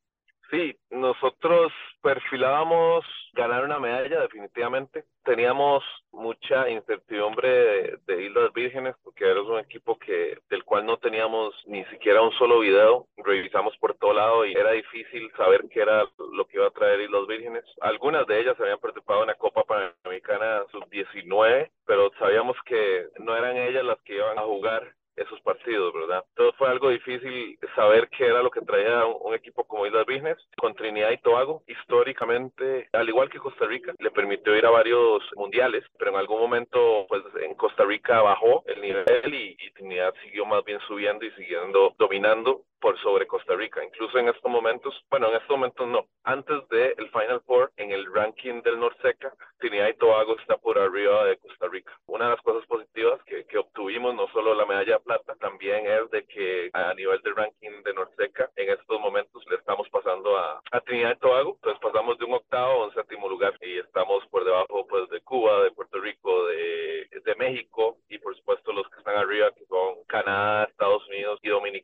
Sí, 0.49 0.75
nosotros 0.89 1.71
perfilábamos 2.01 3.05
ganar 3.33 3.63
una 3.63 3.79
medalla 3.79 4.21
definitivamente. 4.21 5.03
Teníamos 5.23 5.83
mucha 6.11 6.67
incertidumbre 6.69 7.47
de, 7.47 7.99
de, 8.07 8.23
Islas 8.23 8.51
Vírgenes 8.53 8.95
porque 9.03 9.29
era 9.29 9.41
un 9.43 9.59
equipo 9.59 9.99
que 9.99 10.39
del 10.49 10.63
cual 10.63 10.87
no 10.87 10.97
teníamos 10.97 11.53
ni 11.67 11.85
siquiera 11.85 12.23
un 12.23 12.31
solo 12.31 12.59
video. 12.61 13.05
Revisamos 13.17 13.77
por 13.77 13.93
todo 13.95 14.13
lado 14.13 14.43
y 14.43 14.53
era 14.53 14.71
difícil 14.71 15.31
saber 15.37 15.65
qué 15.69 15.81
era 15.81 16.05
lo 16.31 16.45
que 16.45 16.57
iba 16.57 16.65
a 16.65 16.71
traer 16.71 17.01
Islas 17.01 17.27
Vírgenes. 17.27 17.65
Algunas 17.81 18.25
de 18.25 18.39
ellas 18.39 18.59
habían 18.59 18.79
participado 18.79 19.21
en 19.21 19.27
la 19.27 19.35
Copa 19.35 19.63
Panamericana 19.65 20.63
sub-19, 20.71 21.69
pero 21.85 22.11
sabíamos 22.17 22.57
que 22.65 23.07
no 23.19 23.37
eran 23.37 23.55
ellas 23.55 23.85
las 23.85 24.01
que 24.01 24.15
iban 24.15 24.39
a 24.39 24.43
jugar 24.43 24.95
esos 25.21 25.39
partidos, 25.41 25.93
¿verdad? 25.93 26.23
Entonces 26.29 26.55
fue 26.57 26.69
algo 26.69 26.89
difícil 26.89 27.57
saber 27.75 28.09
qué 28.09 28.25
era 28.27 28.41
lo 28.41 28.51
que 28.51 28.61
traía 28.61 29.05
un, 29.05 29.33
equipo 29.33 29.63
como 29.63 29.85
Islas 29.85 30.05
Vírgenes 30.05 30.37
con 30.57 30.73
Trinidad 30.73 31.11
y 31.11 31.17
Tobago. 31.17 31.63
Históricamente, 31.67 32.89
al 32.93 33.07
igual 33.07 33.29
que 33.29 33.39
Costa 33.39 33.65
Rica, 33.65 33.93
le 33.99 34.11
permitió 34.11 34.55
ir 34.55 34.65
a 34.65 34.71
varios 34.71 35.23
mundiales, 35.35 35.85
pero 35.97 36.11
en 36.11 36.17
algún 36.17 36.39
momento, 36.39 37.05
pues 37.07 37.23
en 37.41 37.53
Costa 37.55 37.85
Rica 37.85 38.21
bajó 38.21 38.63
el 38.65 38.81
nivel 38.81 39.33
y 39.33 39.55
Trinidad 39.75 40.13
siguió 40.23 40.45
más 40.45 40.63
bien 40.65 40.79
subiendo 40.87 41.25
y 41.25 41.31
siguiendo 41.31 41.93
dominando 41.97 42.63
por 42.79 42.99
sobre 42.99 43.27
Costa 43.27 43.55
Rica. 43.55 43.83
Incluso 43.83 44.17
en 44.17 44.29
estos 44.29 44.51
momentos, 44.51 44.93
bueno, 45.09 45.29
en 45.29 45.35
estos 45.35 45.49
momentos 45.49 45.87
no. 45.87 46.05
Antes 46.23 46.67
del 46.69 46.95
de 46.95 47.09
Final 47.11 47.41
Four, 47.45 47.71
en 47.77 47.91
el 47.91 48.11
ranking 48.13 48.61
del 48.61 48.79
Norseca, 48.79 49.33
Trinidad 49.57 49.89
y 49.89 49.97
Tobago 49.97 50.37
está 50.39 50.57
por 50.57 50.77
arriba 50.79 51.25
de 51.25 51.37
Costa 51.37 51.67
Rica. 51.67 51.91
Una 52.07 52.25
de 52.25 52.31
las 52.31 52.41
cosas 52.41 52.65
positivas 52.67 53.19
que, 53.23 53.57
obtuvimos, 53.57 54.15
no 54.15 54.27
solo 54.29 54.53
la 54.53 54.65
medalla 54.65 54.93
de 54.93 55.03
plata, 55.03 55.35
también 55.35 55.85
es 55.85 56.09
de 56.11 56.25
que 56.25 56.69
a 56.73 56.93
nivel 56.93 57.21
del 57.21 57.35
ranking 57.35 57.83
de 57.83 57.93
Norseca, 57.93 58.49
en 58.55 58.69
estos 58.69 58.99
momentos 58.99 59.43
le 59.49 59.57
estamos 59.57 59.89
pasando 59.89 60.37
a, 60.37 60.61
a 60.71 60.81
Trinidad 60.81 61.15
y 61.15 61.19
Tobago. 61.19 61.55
Entonces 61.55 61.81
pasamos 61.81 62.17
de 62.17 62.25
un 62.25 62.33
octavo 62.33 62.83
a 62.83 62.85
un 62.85 62.93
séptimo 62.93 63.27
lugar 63.27 63.53
y 63.61 63.79
estamos 63.79 64.25
por 64.27 64.45
debajo 64.45 64.87
pues 64.87 65.09
de 65.09 65.21
Cuba, 65.21 65.63
de 65.63 65.71
Puerto 65.71 65.99
Rico, 65.99 66.47
de, 66.47 67.07
de 67.23 67.35
México 67.35 67.97
y 68.07 68.17
por 68.19 68.35
supuesto 68.35 68.71
los 68.71 68.87
que 68.89 68.99
están 68.99 69.17
arriba, 69.17 69.51
que 69.51 69.65
son 69.65 70.03
Canadá, 70.07 70.65
Estados 70.65 71.07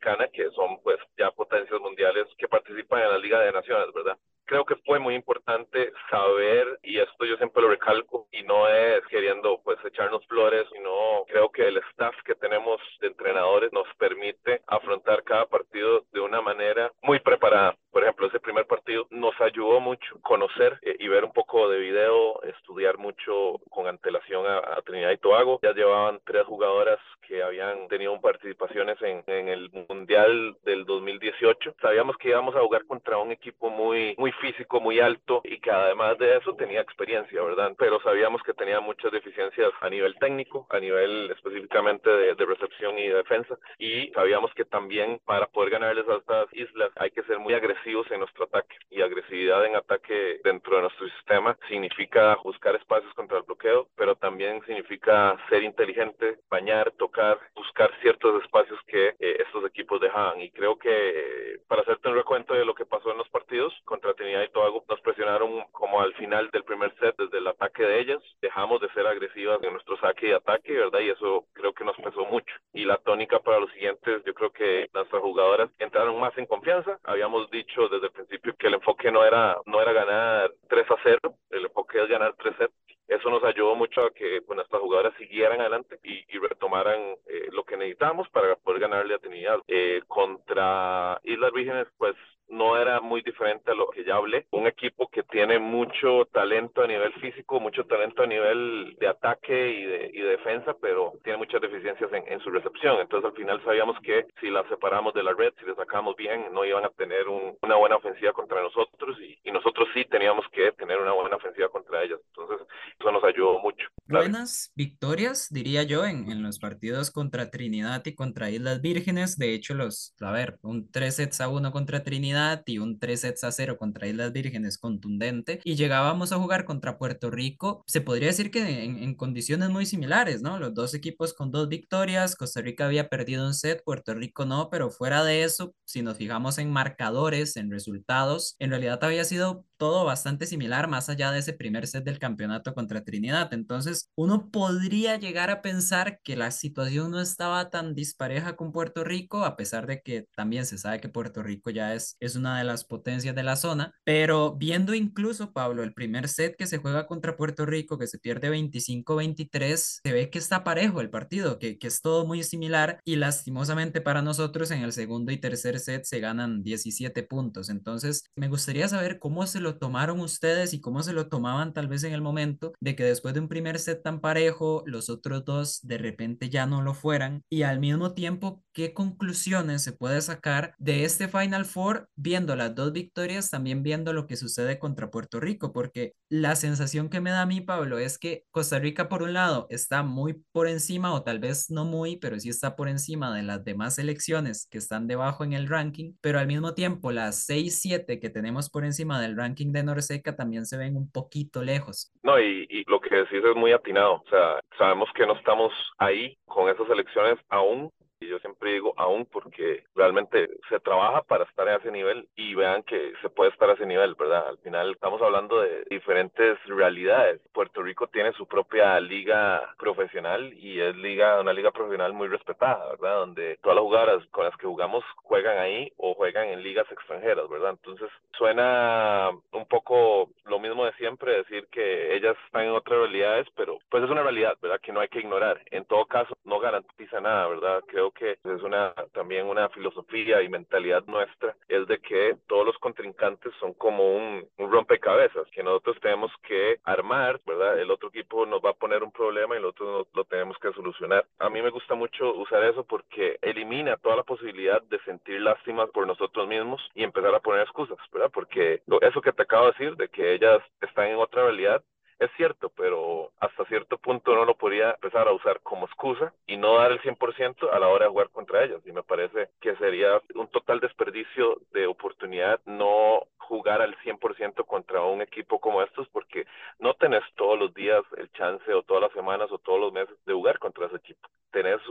Unidos 0.06 0.16
y 0.16 0.16
Dominicana, 0.16 0.28
que 0.28 0.50
son 0.50 0.80
pues 0.82 0.98
ya 1.18 1.30
potencias 1.30 1.80
mundiales 1.80 2.26
que 2.38 2.48
participan 2.48 3.02
en 3.02 3.10
la 3.10 3.18
Liga 3.18 3.40
de 3.40 3.52
Naciones, 3.52 3.92
¿verdad? 3.94 4.16
Creo 4.44 4.64
que 4.64 4.76
fue 4.86 5.00
muy 5.00 5.16
importante 5.16 5.92
saber, 6.08 6.78
y 6.84 6.98
esto 6.98 7.24
yo 7.24 7.36
siempre 7.36 7.62
lo 7.62 7.68
recalco, 7.68 8.28
y 8.30 8.44
no 8.44 8.68
es 8.68 9.04
queriendo 9.08 9.60
pues 9.64 9.76
echarnos 9.84 10.24
flores, 10.26 10.66
sino 10.72 11.24
creo 11.26 11.50
que 11.50 11.66
el 11.66 11.78
staff 11.90 12.14
que 12.24 12.36
tenemos 12.36 12.80
de 13.00 13.08
entrenadores 13.08 13.72
nos 13.72 13.88
permite 13.98 14.62
afrontar 14.68 15.24
cada 15.24 15.46
partido 15.46 16.04
de 16.12 16.20
una 16.20 16.40
manera 16.40 16.92
muy 17.02 17.18
preparada. 17.18 17.74
Por 17.90 18.04
ejemplo, 18.04 18.28
ese 18.28 18.38
primer 18.38 18.66
partido 18.66 19.06
nos 19.10 19.34
ayudó 19.40 19.80
mucho 19.80 20.20
conocer 20.22 20.78
eh, 20.82 20.96
y 20.98 21.08
ver 21.08 21.24
un 21.24 21.32
poco 21.32 21.68
de 21.68 21.78
video, 21.78 22.40
estudiar 22.44 22.98
mucho 22.98 23.58
con 23.70 23.88
antelación 23.88 24.46
a, 24.46 24.58
a, 24.58 24.82
Trinidad 24.82 25.10
y 25.10 25.16
Tobago. 25.36 25.60
Ya 25.62 25.72
llevaban 25.72 26.20
tres 26.24 26.44
jugadoras 26.46 26.98
que 27.26 27.42
habían 27.42 27.88
tenido 27.88 28.18
participaciones 28.20 28.96
en, 29.02 29.22
en 29.26 29.48
el 29.48 29.70
Mundial 29.88 30.56
del 30.64 30.84
2018. 30.84 31.74
Sabíamos 31.80 32.16
que 32.16 32.28
íbamos 32.28 32.54
a 32.54 32.60
jugar 32.60 32.86
contra 32.86 33.18
un 33.18 33.32
equipo 33.32 33.68
muy, 33.68 34.14
muy 34.16 34.32
físico, 34.32 34.80
muy 34.80 35.00
alto 35.00 35.40
y 35.44 35.58
que 35.58 35.70
además 35.70 36.18
de 36.18 36.36
eso 36.36 36.54
tenía 36.54 36.80
experiencia, 36.80 37.42
¿verdad? 37.42 37.72
Pero 37.78 38.00
sabíamos 38.00 38.42
que 38.42 38.54
tenía 38.54 38.80
muchas 38.80 39.12
deficiencias 39.12 39.72
a 39.80 39.90
nivel 39.90 40.14
técnico, 40.16 40.66
a 40.70 40.78
nivel 40.78 41.30
específicamente 41.30 42.08
de, 42.08 42.34
de 42.34 42.46
recepción 42.46 42.98
y 42.98 43.08
defensa, 43.08 43.58
y 43.78 44.08
sabíamos 44.12 44.52
que 44.54 44.64
también 44.64 45.20
para 45.24 45.46
poder 45.46 45.70
ganarles 45.70 46.08
a 46.08 46.16
estas 46.16 46.52
islas 46.52 46.90
hay 46.96 47.10
que 47.10 47.24
ser 47.24 47.38
muy 47.38 47.54
agresivos 47.54 48.08
en 48.10 48.20
nuestro 48.20 48.44
ataque, 48.44 48.76
y 48.90 49.02
agresividad 49.02 49.64
en 49.66 49.76
ataque 49.76 50.40
dentro 50.44 50.76
de 50.76 50.82
nuestro 50.82 51.08
sistema 51.08 51.56
significa 51.68 52.36
buscar 52.44 52.76
espacios 52.76 53.12
contra 53.14 53.38
el 53.38 53.44
bloqueo, 53.44 53.88
pero 53.96 54.14
también 54.14 54.62
significa 54.64 55.35
ser 55.48 55.62
inteligente, 55.62 56.38
bañar, 56.50 56.92
tocar, 56.92 57.38
buscar 57.54 57.90
ciertos 58.00 58.42
espacios 58.42 58.78
que 58.86 59.08
eh, 59.18 59.42
estos 59.46 59.64
equipos 59.66 60.00
dejaban, 60.00 60.40
y 60.40 60.50
creo 60.50 60.78
que 60.78 60.90
eh, 60.90 61.58
para 61.68 61.82
hacerte 61.82 62.08
un 62.08 62.16
recuento 62.16 62.54
de 62.54 62.64
lo 62.64 62.74
que 62.74 62.86
pasó 62.86 63.10
en 63.10 63.18
los 63.18 63.28
partidos 63.28 63.72
contra 63.84 64.14
Trinidad 64.14 64.42
y 64.42 64.48
Tobago, 64.50 64.84
nos 64.88 65.00
presionaron 65.00 65.64
como 65.72 66.00
al 66.00 66.14
final 66.14 66.50
del 66.50 66.64
primer 66.64 66.94
set 66.98 67.16
desde 67.16 67.38
el 67.38 67.46
ataque 67.46 67.82
de 67.82 68.00
ellas, 68.00 68.22
dejamos 68.40 68.80
de 68.80 68.90
ser 68.90 69.06
agresivas 69.06 69.62
en 69.62 69.72
nuestro 69.72 69.96
saque 69.98 70.28
y 70.28 70.32
ataque, 70.32 70.72
¿verdad? 70.72 71.00
Y 71.00 71.10
eso 71.10 71.44
creo 71.52 71.72
que 71.72 71.84
nos 71.84 71.96
pesó 71.96 72.24
mucho. 72.26 72.54
Y 72.72 72.84
la 72.84 72.98
tónica 72.98 73.40
para 73.40 73.60
los 73.60 73.70
siguientes, 73.72 74.22
yo 74.24 74.34
creo 74.34 74.50
que 74.50 74.88
nuestras 74.92 75.22
jugadoras 75.22 75.70
entraron 75.78 76.18
más 76.20 76.36
en 76.38 76.46
confianza. 76.46 76.98
Habíamos 77.04 77.50
dicho 77.50 77.88
desde 77.88 78.06
el 78.06 78.12
principio 78.12 78.54
que 78.58 78.68
el 78.68 78.74
enfoque 78.74 79.10
no 79.10 79.24
era, 79.24 79.56
no 79.66 79.80
era 79.80 79.92
ganar 79.92 80.52
3 80.68 80.90
a 80.90 80.96
0, 81.02 81.18
el 81.50 81.64
enfoque 81.64 82.02
es 82.02 82.08
ganar 82.08 82.34
3 82.38 82.56
sets 82.56 82.85
eso 83.08 83.30
nos 83.30 83.44
ayudó 83.44 83.74
mucho 83.74 84.02
a 84.02 84.10
que 84.10 84.40
nuestras 84.54 84.80
jugadoras 84.80 85.14
siguieran 85.16 85.60
adelante 85.60 85.98
y, 86.02 86.24
y 86.28 86.38
retomaran 86.38 87.00
eh, 87.26 87.48
lo 87.52 87.64
que 87.64 87.76
necesitamos 87.76 88.28
para 88.30 88.56
poder 88.56 88.80
ganarle 88.80 89.14
a 89.14 89.18
Trinidad. 89.18 89.58
Eh, 89.68 90.02
contra 90.08 91.20
Islas 91.24 91.52
Vírgenes, 91.52 91.86
pues 91.98 92.16
no 92.48 92.80
era 92.80 93.00
muy 93.00 93.22
diferente 93.22 93.70
a 93.70 93.74
lo 93.74 93.88
que 93.90 94.04
ya 94.04 94.16
hablé. 94.16 94.46
Un 94.50 94.66
equipo 94.66 95.08
que 95.08 95.22
tiene 95.24 95.58
mucho 95.58 96.26
talento 96.32 96.82
a 96.82 96.86
nivel 96.86 97.12
físico, 97.14 97.60
mucho 97.60 97.84
talento 97.84 98.22
a 98.22 98.26
nivel 98.26 98.96
de 98.98 99.08
ataque 99.08 99.70
y 99.70 99.84
de, 99.84 100.10
y 100.12 100.20
de 100.20 100.28
defensa, 100.30 100.74
pero 100.80 101.14
tiene 101.24 101.38
muchas 101.38 101.60
deficiencias 101.60 102.12
en, 102.12 102.24
en, 102.32 102.40
su 102.40 102.50
recepción. 102.50 103.00
Entonces 103.00 103.30
al 103.30 103.36
final 103.36 103.62
sabíamos 103.64 103.96
que 104.00 104.26
si 104.40 104.50
la 104.50 104.66
separamos 104.68 105.14
de 105.14 105.22
la 105.22 105.32
red, 105.32 105.52
si 105.58 105.66
la 105.66 105.74
sacamos 105.74 106.16
bien, 106.16 106.52
no 106.52 106.64
iban 106.64 106.84
a 106.84 106.90
tener 106.90 107.28
un, 107.28 107.56
una 107.62 107.76
buena 107.76 107.96
ofensiva 107.96 108.32
contra 108.32 108.62
nosotros 108.62 109.16
y, 109.20 109.38
y, 109.44 109.52
nosotros 109.52 109.88
sí 109.94 110.04
teníamos 110.04 110.44
que 110.52 110.72
tener 110.72 110.98
una 110.98 111.12
buena 111.12 111.36
ofensiva 111.36 111.68
contra 111.68 112.02
ellas. 112.02 112.20
Entonces 112.28 112.66
eso 112.98 113.12
nos 113.12 113.24
ayudó 113.24 113.58
mucho. 113.60 113.86
Buenas 114.06 114.72
victorias, 114.76 115.48
diría 115.50 115.82
yo, 115.82 116.04
en, 116.04 116.30
en 116.30 116.42
los 116.42 116.58
partidos 116.58 117.10
contra 117.10 117.50
Trinidad 117.50 118.04
y 118.04 118.14
contra 118.14 118.50
Islas 118.50 118.80
Vírgenes. 118.80 119.36
De 119.36 119.54
hecho, 119.54 119.74
los, 119.74 120.14
a 120.20 120.30
ver, 120.30 120.58
un 120.62 120.90
3 120.90 121.16
sets 121.16 121.40
a 121.40 121.48
1 121.48 121.72
contra 121.72 122.02
Trinidad 122.02 122.35
y 122.66 122.78
un 122.78 122.98
3 122.98 123.20
sets 123.20 123.44
a 123.44 123.52
0 123.52 123.78
contra 123.78 124.06
Islas 124.06 124.32
Vírgenes 124.32 124.78
contundente 124.78 125.60
y 125.64 125.74
llegábamos 125.74 126.32
a 126.32 126.38
jugar 126.38 126.64
contra 126.64 126.98
Puerto 126.98 127.30
Rico, 127.30 127.82
se 127.86 128.00
podría 128.00 128.28
decir 128.28 128.50
que 128.50 128.84
en, 128.84 128.98
en, 128.98 129.14
condiciones 129.14 129.70
muy 129.70 129.86
similares, 129.86 130.42
¿no? 130.42 130.58
Los 130.58 130.74
dos 130.74 130.94
equipos 130.94 131.32
con 131.32 131.50
dos 131.50 131.68
victorias, 131.68 132.36
Costa 132.36 132.60
Rica 132.60 132.86
había 132.86 133.08
perdido 133.08 133.46
un 133.46 133.54
set, 133.54 133.82
Puerto 133.84 134.14
Rico 134.14 134.44
no, 134.44 134.68
pero 134.70 134.90
fuera 134.90 135.24
de 135.24 135.44
eso, 135.44 135.74
si 135.84 136.02
nos 136.02 136.18
fijamos 136.18 136.58
en 136.58 136.70
marcadores, 136.70 137.56
en 137.56 137.70
resultados, 137.70 138.56
en 138.58 138.70
realidad 138.70 139.02
había 139.02 139.24
sido 139.24 139.64
todo 139.76 140.04
bastante 140.04 140.46
similar 140.46 140.88
más 140.88 141.08
allá 141.08 141.30
de 141.30 141.40
ese 141.40 141.52
primer 141.52 141.86
set 141.86 142.04
del 142.04 142.18
campeonato 142.18 142.74
contra 142.74 143.04
Trinidad. 143.04 143.52
Entonces, 143.52 144.10
uno 144.16 144.50
podría 144.50 145.16
llegar 145.16 145.50
a 145.50 145.62
pensar 145.62 146.20
que 146.22 146.36
la 146.36 146.50
situación 146.50 147.10
no 147.10 147.20
estaba 147.20 147.70
tan 147.70 147.94
dispareja 147.94 148.56
con 148.56 148.72
Puerto 148.72 149.04
Rico, 149.04 149.44
a 149.44 149.56
pesar 149.56 149.86
de 149.86 150.00
que 150.00 150.26
también 150.34 150.66
se 150.66 150.78
sabe 150.78 151.00
que 151.00 151.08
Puerto 151.08 151.42
Rico 151.42 151.70
ya 151.70 151.94
es, 151.94 152.16
es 152.20 152.36
una 152.36 152.58
de 152.58 152.64
las 152.64 152.84
potencias 152.84 153.34
de 153.34 153.42
la 153.42 153.56
zona, 153.56 153.92
pero 154.04 154.56
viendo 154.56 154.94
incluso, 154.94 155.52
Pablo, 155.52 155.82
el 155.82 155.94
primer 155.94 156.28
set 156.28 156.56
que 156.56 156.66
se 156.66 156.78
juega 156.78 157.06
contra 157.06 157.36
Puerto 157.36 157.66
Rico, 157.66 157.98
que 157.98 158.06
se 158.06 158.18
pierde 158.18 158.50
25-23, 158.50 160.00
se 160.04 160.12
ve 160.12 160.30
que 160.30 160.38
está 160.38 160.64
parejo 160.64 161.00
el 161.00 161.10
partido, 161.10 161.58
que, 161.58 161.78
que 161.78 161.86
es 161.86 162.00
todo 162.00 162.26
muy 162.26 162.42
similar 162.42 163.00
y 163.04 163.16
lastimosamente 163.16 164.00
para 164.00 164.22
nosotros 164.22 164.70
en 164.70 164.82
el 164.82 164.92
segundo 164.92 165.32
y 165.32 165.38
tercer 165.38 165.78
set 165.78 166.04
se 166.04 166.20
ganan 166.20 166.62
17 166.62 167.22
puntos. 167.24 167.70
Entonces, 167.70 168.24
me 168.36 168.48
gustaría 168.48 168.88
saber 168.88 169.18
cómo 169.18 169.46
se 169.46 169.60
lo 169.60 169.65
tomaron 169.74 170.20
ustedes 170.20 170.72
y 170.72 170.80
cómo 170.80 171.02
se 171.02 171.12
lo 171.12 171.28
tomaban 171.28 171.72
tal 171.72 171.88
vez 171.88 172.04
en 172.04 172.12
el 172.12 172.22
momento 172.22 172.72
de 172.80 172.94
que 172.94 173.02
después 173.04 173.34
de 173.34 173.40
un 173.40 173.48
primer 173.48 173.80
set 173.80 174.02
tan 174.02 174.20
parejo, 174.20 174.84
los 174.86 175.10
otros 175.10 175.44
dos 175.44 175.80
de 175.82 175.98
repente 175.98 176.48
ya 176.48 176.66
no 176.66 176.82
lo 176.82 176.94
fueran 176.94 177.42
y 177.50 177.62
al 177.62 177.80
mismo 177.80 178.14
tiempo, 178.14 178.62
¿qué 178.72 178.94
conclusiones 178.94 179.82
se 179.82 179.92
puede 179.92 180.20
sacar 180.20 180.74
de 180.78 181.04
este 181.04 181.28
Final 181.28 181.64
Four 181.64 182.08
viendo 182.14 182.54
las 182.56 182.74
dos 182.74 182.92
victorias, 182.92 183.50
también 183.50 183.82
viendo 183.82 184.12
lo 184.12 184.26
que 184.26 184.36
sucede 184.36 184.78
contra 184.78 185.10
Puerto 185.10 185.40
Rico? 185.40 185.72
Porque 185.72 186.14
la 186.28 186.56
sensación 186.56 187.08
que 187.08 187.20
me 187.20 187.30
da 187.30 187.42
a 187.42 187.46
mí, 187.46 187.60
Pablo, 187.60 187.98
es 187.98 188.18
que 188.18 188.44
Costa 188.50 188.78
Rica 188.78 189.08
por 189.08 189.22
un 189.22 189.32
lado 189.32 189.66
está 189.70 190.02
muy 190.02 190.44
por 190.52 190.68
encima 190.68 191.12
o 191.12 191.22
tal 191.22 191.38
vez 191.38 191.70
no 191.70 191.84
muy, 191.84 192.16
pero 192.16 192.38
sí 192.38 192.48
está 192.48 192.76
por 192.76 192.88
encima 192.88 193.34
de 193.34 193.42
las 193.42 193.64
demás 193.64 193.94
selecciones 193.94 194.66
que 194.70 194.78
están 194.78 195.06
debajo 195.06 195.44
en 195.44 195.52
el 195.52 195.68
ranking, 195.68 196.14
pero 196.20 196.38
al 196.38 196.46
mismo 196.46 196.74
tiempo 196.74 197.12
las 197.12 197.48
6-7 197.48 198.20
que 198.20 198.30
tenemos 198.30 198.70
por 198.70 198.84
encima 198.84 199.20
del 199.20 199.36
ranking 199.36 199.55
ranking 199.56 199.72
de 199.72 199.82
Norseca 199.82 200.36
también 200.36 200.66
se 200.66 200.76
ven 200.76 200.96
un 200.96 201.10
poquito 201.10 201.62
lejos. 201.62 202.12
No, 202.22 202.38
y, 202.38 202.66
y, 202.68 202.84
lo 202.90 203.00
que 203.00 203.16
decís 203.16 203.42
es 203.42 203.56
muy 203.56 203.72
atinado. 203.72 204.14
O 204.14 204.24
sea, 204.28 204.60
sabemos 204.78 205.08
que 205.14 205.26
no 205.26 205.34
estamos 205.34 205.72
ahí 205.98 206.36
con 206.44 206.68
esas 206.68 206.88
elecciones 206.90 207.38
aún, 207.48 207.90
y 208.20 208.28
yo 208.28 208.38
siempre 208.38 208.72
digo 208.72 208.94
aún 208.96 209.26
porque 209.26 209.84
realmente 209.94 210.48
se 210.68 210.80
trabaja 210.80 211.22
para 211.22 211.44
estar 211.44 211.68
en 211.68 211.80
ese 211.80 211.90
nivel 211.90 212.26
y 212.36 212.54
vean 212.54 212.82
que 212.82 213.12
se 213.20 213.28
puede 213.28 213.50
estar 213.50 213.68
a 213.68 213.74
ese 213.74 213.86
nivel, 213.86 214.14
¿verdad? 214.14 214.48
Al 214.48 214.58
final 214.58 214.92
estamos 214.92 215.20
hablando 215.20 215.60
de 215.60 215.84
diferentes 215.90 216.58
realidades. 216.66 217.40
Puerto 217.52 217.82
Rico 217.82 218.06
tiene 218.08 218.32
su 218.32 218.46
propia 218.46 218.98
liga 219.00 219.74
profesional 219.78 220.52
y 220.54 220.80
es 220.80 220.96
liga 220.96 221.40
una 221.40 221.52
liga 221.52 221.70
profesional 221.70 222.12
muy 222.12 222.28
respetada, 222.28 222.90
¿verdad? 222.90 223.18
Donde 223.18 223.58
todas 223.62 223.76
las 223.76 223.82
jugadoras 223.82 224.26
con 224.30 224.44
las 224.44 224.56
que 224.56 224.66
jugamos 224.66 225.04
juegan 225.16 225.58
ahí 225.58 225.92
o 225.96 226.14
juegan 226.14 226.48
en 226.48 226.62
ligas 226.62 226.90
extranjeras, 226.90 227.48
¿verdad? 227.48 227.70
Entonces 227.70 228.08
suena 228.36 229.30
un 229.52 229.66
poco 229.66 230.30
lo 230.44 230.58
mismo 230.58 230.84
de 230.84 230.92
siempre 230.94 231.36
decir 231.38 231.66
que 231.70 232.16
ellas 232.16 232.36
están 232.46 232.64
en 232.64 232.70
otras 232.70 232.98
realidades, 232.98 233.46
pero 233.56 233.78
pues 233.90 234.02
es 234.04 234.10
una 234.10 234.22
realidad, 234.22 234.56
¿verdad? 234.62 234.80
Que 234.80 234.92
no 234.92 235.00
hay 235.00 235.08
que 235.08 235.20
ignorar. 235.20 235.60
En 235.70 235.84
todo 235.84 236.06
caso, 236.06 236.36
no 236.44 236.58
garantiza 236.58 237.20
nada, 237.20 237.48
¿verdad? 237.48 237.82
Creo 237.86 238.05
que 238.10 238.32
es 238.32 238.62
una 238.62 238.92
también 239.12 239.46
una 239.46 239.68
filosofía 239.70 240.42
y 240.42 240.48
mentalidad 240.48 241.04
nuestra 241.06 241.56
es 241.68 241.86
de 241.86 241.98
que 241.98 242.36
todos 242.46 242.66
los 242.66 242.78
contrincantes 242.78 243.52
son 243.60 243.74
como 243.74 244.16
un, 244.16 244.46
un, 244.58 244.70
rompecabezas 244.70 245.48
que 245.50 245.62
nosotros 245.62 245.96
tenemos 246.00 246.30
que 246.42 246.78
armar, 246.84 247.40
¿verdad? 247.46 247.78
El 247.78 247.90
otro 247.90 248.08
equipo 248.08 248.46
nos 248.46 248.60
va 248.60 248.70
a 248.70 248.74
poner 248.74 249.02
un 249.02 249.12
problema 249.12 249.56
y 249.56 249.60
nosotros 249.60 250.06
no, 250.14 250.20
lo 250.20 250.24
tenemos 250.24 250.56
que 250.58 250.72
solucionar. 250.72 251.26
A 251.38 251.48
mí 251.48 251.62
me 251.62 251.70
gusta 251.70 251.94
mucho 251.94 252.34
usar 252.34 252.62
eso 252.64 252.84
porque 252.84 253.38
elimina 253.42 253.96
toda 253.96 254.16
la 254.16 254.22
posibilidad 254.22 254.82
de 254.82 254.98
sentir 255.00 255.40
lástima 255.40 255.86
por 255.86 256.06
nosotros 256.06 256.46
mismos 256.48 256.80
y 256.94 257.02
empezar 257.02 257.34
a 257.34 257.40
poner 257.40 257.62
excusas, 257.62 257.98
¿verdad? 258.12 258.30
Porque 258.32 258.82
eso 259.00 259.20
que 259.20 259.32
te 259.32 259.42
acabo 259.42 259.66
de 259.66 259.72
decir, 259.72 259.96
de 259.96 260.08
que 260.08 260.34
ellas 260.34 260.62
están 260.80 261.08
en 261.08 261.16
otra 261.16 261.44
realidad, 261.44 261.82
es 262.18 262.30
cierto, 262.36 262.70
pero 262.76 263.25
hasta 263.40 263.64
cierto 263.66 263.98
punto 263.98 264.34
no 264.34 264.44
lo 264.44 264.54
podría 264.54 264.92
empezar 264.92 265.28
a 265.28 265.32
usar 265.32 265.60
como 265.60 265.86
excusa 265.86 266.32
y 266.46 266.56
no 266.56 266.78
dar 266.78 266.92
el 266.92 267.00
100% 267.00 267.70
a 267.70 267.78
la 267.78 267.88
hora 267.88 268.06
de 268.06 268.10
jugar 268.10 268.30
contra 268.30 268.64
ellos. 268.64 268.82
Y 268.86 268.92
me 268.92 269.02
parece 269.02 269.50
que 269.60 269.76
sería 269.76 270.20
un 270.34 270.48
total 270.48 270.80
desperdicio 270.80 271.60
de 271.72 271.86
oportunidad 271.86 272.60
no 272.64 273.26
jugar 273.38 273.80
al 273.80 273.96
100% 273.98 274.66
contra 274.66 275.02
un 275.02 275.22
equipo 275.22 275.60
como 275.60 275.82
estos 275.82 276.08
porque 276.08 276.46
no 276.78 276.94
tenés 276.94 277.22
todos 277.36 277.58
los 277.58 277.72
días 277.74 278.02
el 278.16 278.30
chance 278.32 278.72
o 278.72 278.82
todas 278.82 279.02
las 279.02 279.12
semanas 279.12 279.50
o 279.52 279.58
todos 279.58 279.80
los 279.80 279.92
meses 279.92 280.16
de 280.26 280.32
jugar 280.32 280.58
contra 280.58 280.86
ese 280.86 280.98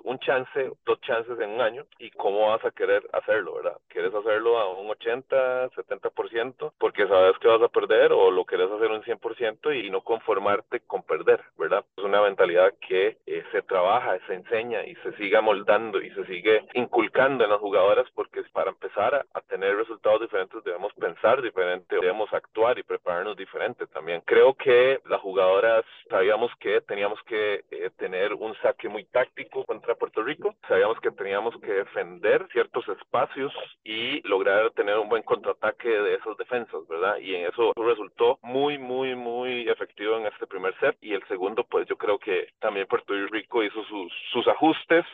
un 0.06 0.20
chance, 0.20 0.72
dos 0.86 1.02
chances 1.02 1.40
en 1.40 1.50
un 1.52 1.62
año 1.62 1.86
y 2.00 2.12
cómo 2.12 2.50
vas 2.50 2.64
a 2.64 2.72
querer 2.72 3.04
hacerlo, 3.14 3.56
¿verdad? 3.56 3.78
¿Quieres 3.88 4.14
hacerlo 4.14 4.58
a 4.60 4.72
un 4.72 4.90
80, 4.90 5.70
70% 5.72 6.74
porque 6.78 7.08
sabes 7.08 7.38
que 7.40 7.48
vas 7.48 7.62
a 7.62 7.68
perder 7.68 8.12
o 8.14 8.32
lo 8.32 8.46
quieres 8.46 8.70
hacer 8.72 8.92
un 8.92 9.02
100% 9.04 9.84
y 9.84 9.90
no 9.90 10.02
conformarte 10.02 10.82
con 10.82 11.04
perder, 11.04 11.42
¿verdad? 11.58 11.84
Es 11.98 12.04
una 12.04 12.22
mentalidad 12.22 12.74
que 12.88 13.18
eh, 13.26 13.44
se 13.52 13.62
trabaja, 13.64 14.18
se 14.28 14.36
enseña 14.36 14.86
y 14.86 14.96
se 14.98 15.14
sigue 15.18 15.40
moldando 15.42 16.02
y 16.02 16.12
se 16.12 16.26
sigue 16.26 16.66
inculcando 16.74 17.44
en 17.44 17.50
las 17.50 17.60
jugadoras 17.60 18.06
porque 18.14 18.44
para 18.54 18.72
empezar 18.72 19.16
a, 19.16 19.26
a 19.34 19.42
tener 19.42 19.76
resultados 19.76 20.22
diferentes 20.22 20.64
debemos 20.64 20.94
pensar 20.94 21.42
diferente, 21.42 21.96
debemos 21.96 22.32
actuar 22.34 22.78
y 22.78 22.84
prepararnos 22.84 23.36
diferente 23.36 23.88
también. 23.88 24.22
Creo 24.26 24.54
que 24.54 25.02
las 25.06 25.22
jugadoras 25.22 25.84
sabíamos 26.10 26.52
que 26.60 26.82
teníamos 26.82 27.22
que 27.24 27.64
eh, 27.72 27.90
tener 27.98 28.34
un 28.34 28.56
saque 28.62 28.88
muy 28.88 29.06
táctico 29.06 29.66
contra 29.66 29.95
Puerto 29.96 30.24
Rico, 30.24 30.56
sabíamos 30.68 31.00
que 31.00 31.12
teníamos 31.12 31.56
que 31.62 31.72
defender 31.72 32.48
ciertos 32.52 32.88
espacios 32.90 33.54
y 33.84 34.22
lograr 34.28 34.72
tener 34.72 34.98
un 34.98 35.10
buen 35.10 35.24
contraataque 35.24 35.90
de 35.90 36.16
esas 36.16 36.38
defensas, 36.38 36.88
¿verdad? 36.88 37.18
Y 37.18 37.36
en 37.36 37.48
eso 37.48 37.74
resultó 37.76 38.40
muy, 38.42 38.78
muy, 38.78 39.16
muy 39.16 39.68
efectivo 39.70 40.18
en 40.18 40.28
este 40.28 40.48
primer 40.48 40.78
set 40.80 40.98
y 41.02 41.14
el 41.14 41.26
segundo 41.28 41.64
pues 41.64 41.88
yo 41.88 41.98
creo 41.98 42.18
que 42.20 42.50
también 42.60 42.88
Puerto 42.88 43.14
Rico 43.32 43.64
hizo 43.64 43.84
sus, 43.86 44.48
ajustes, 44.48 45.06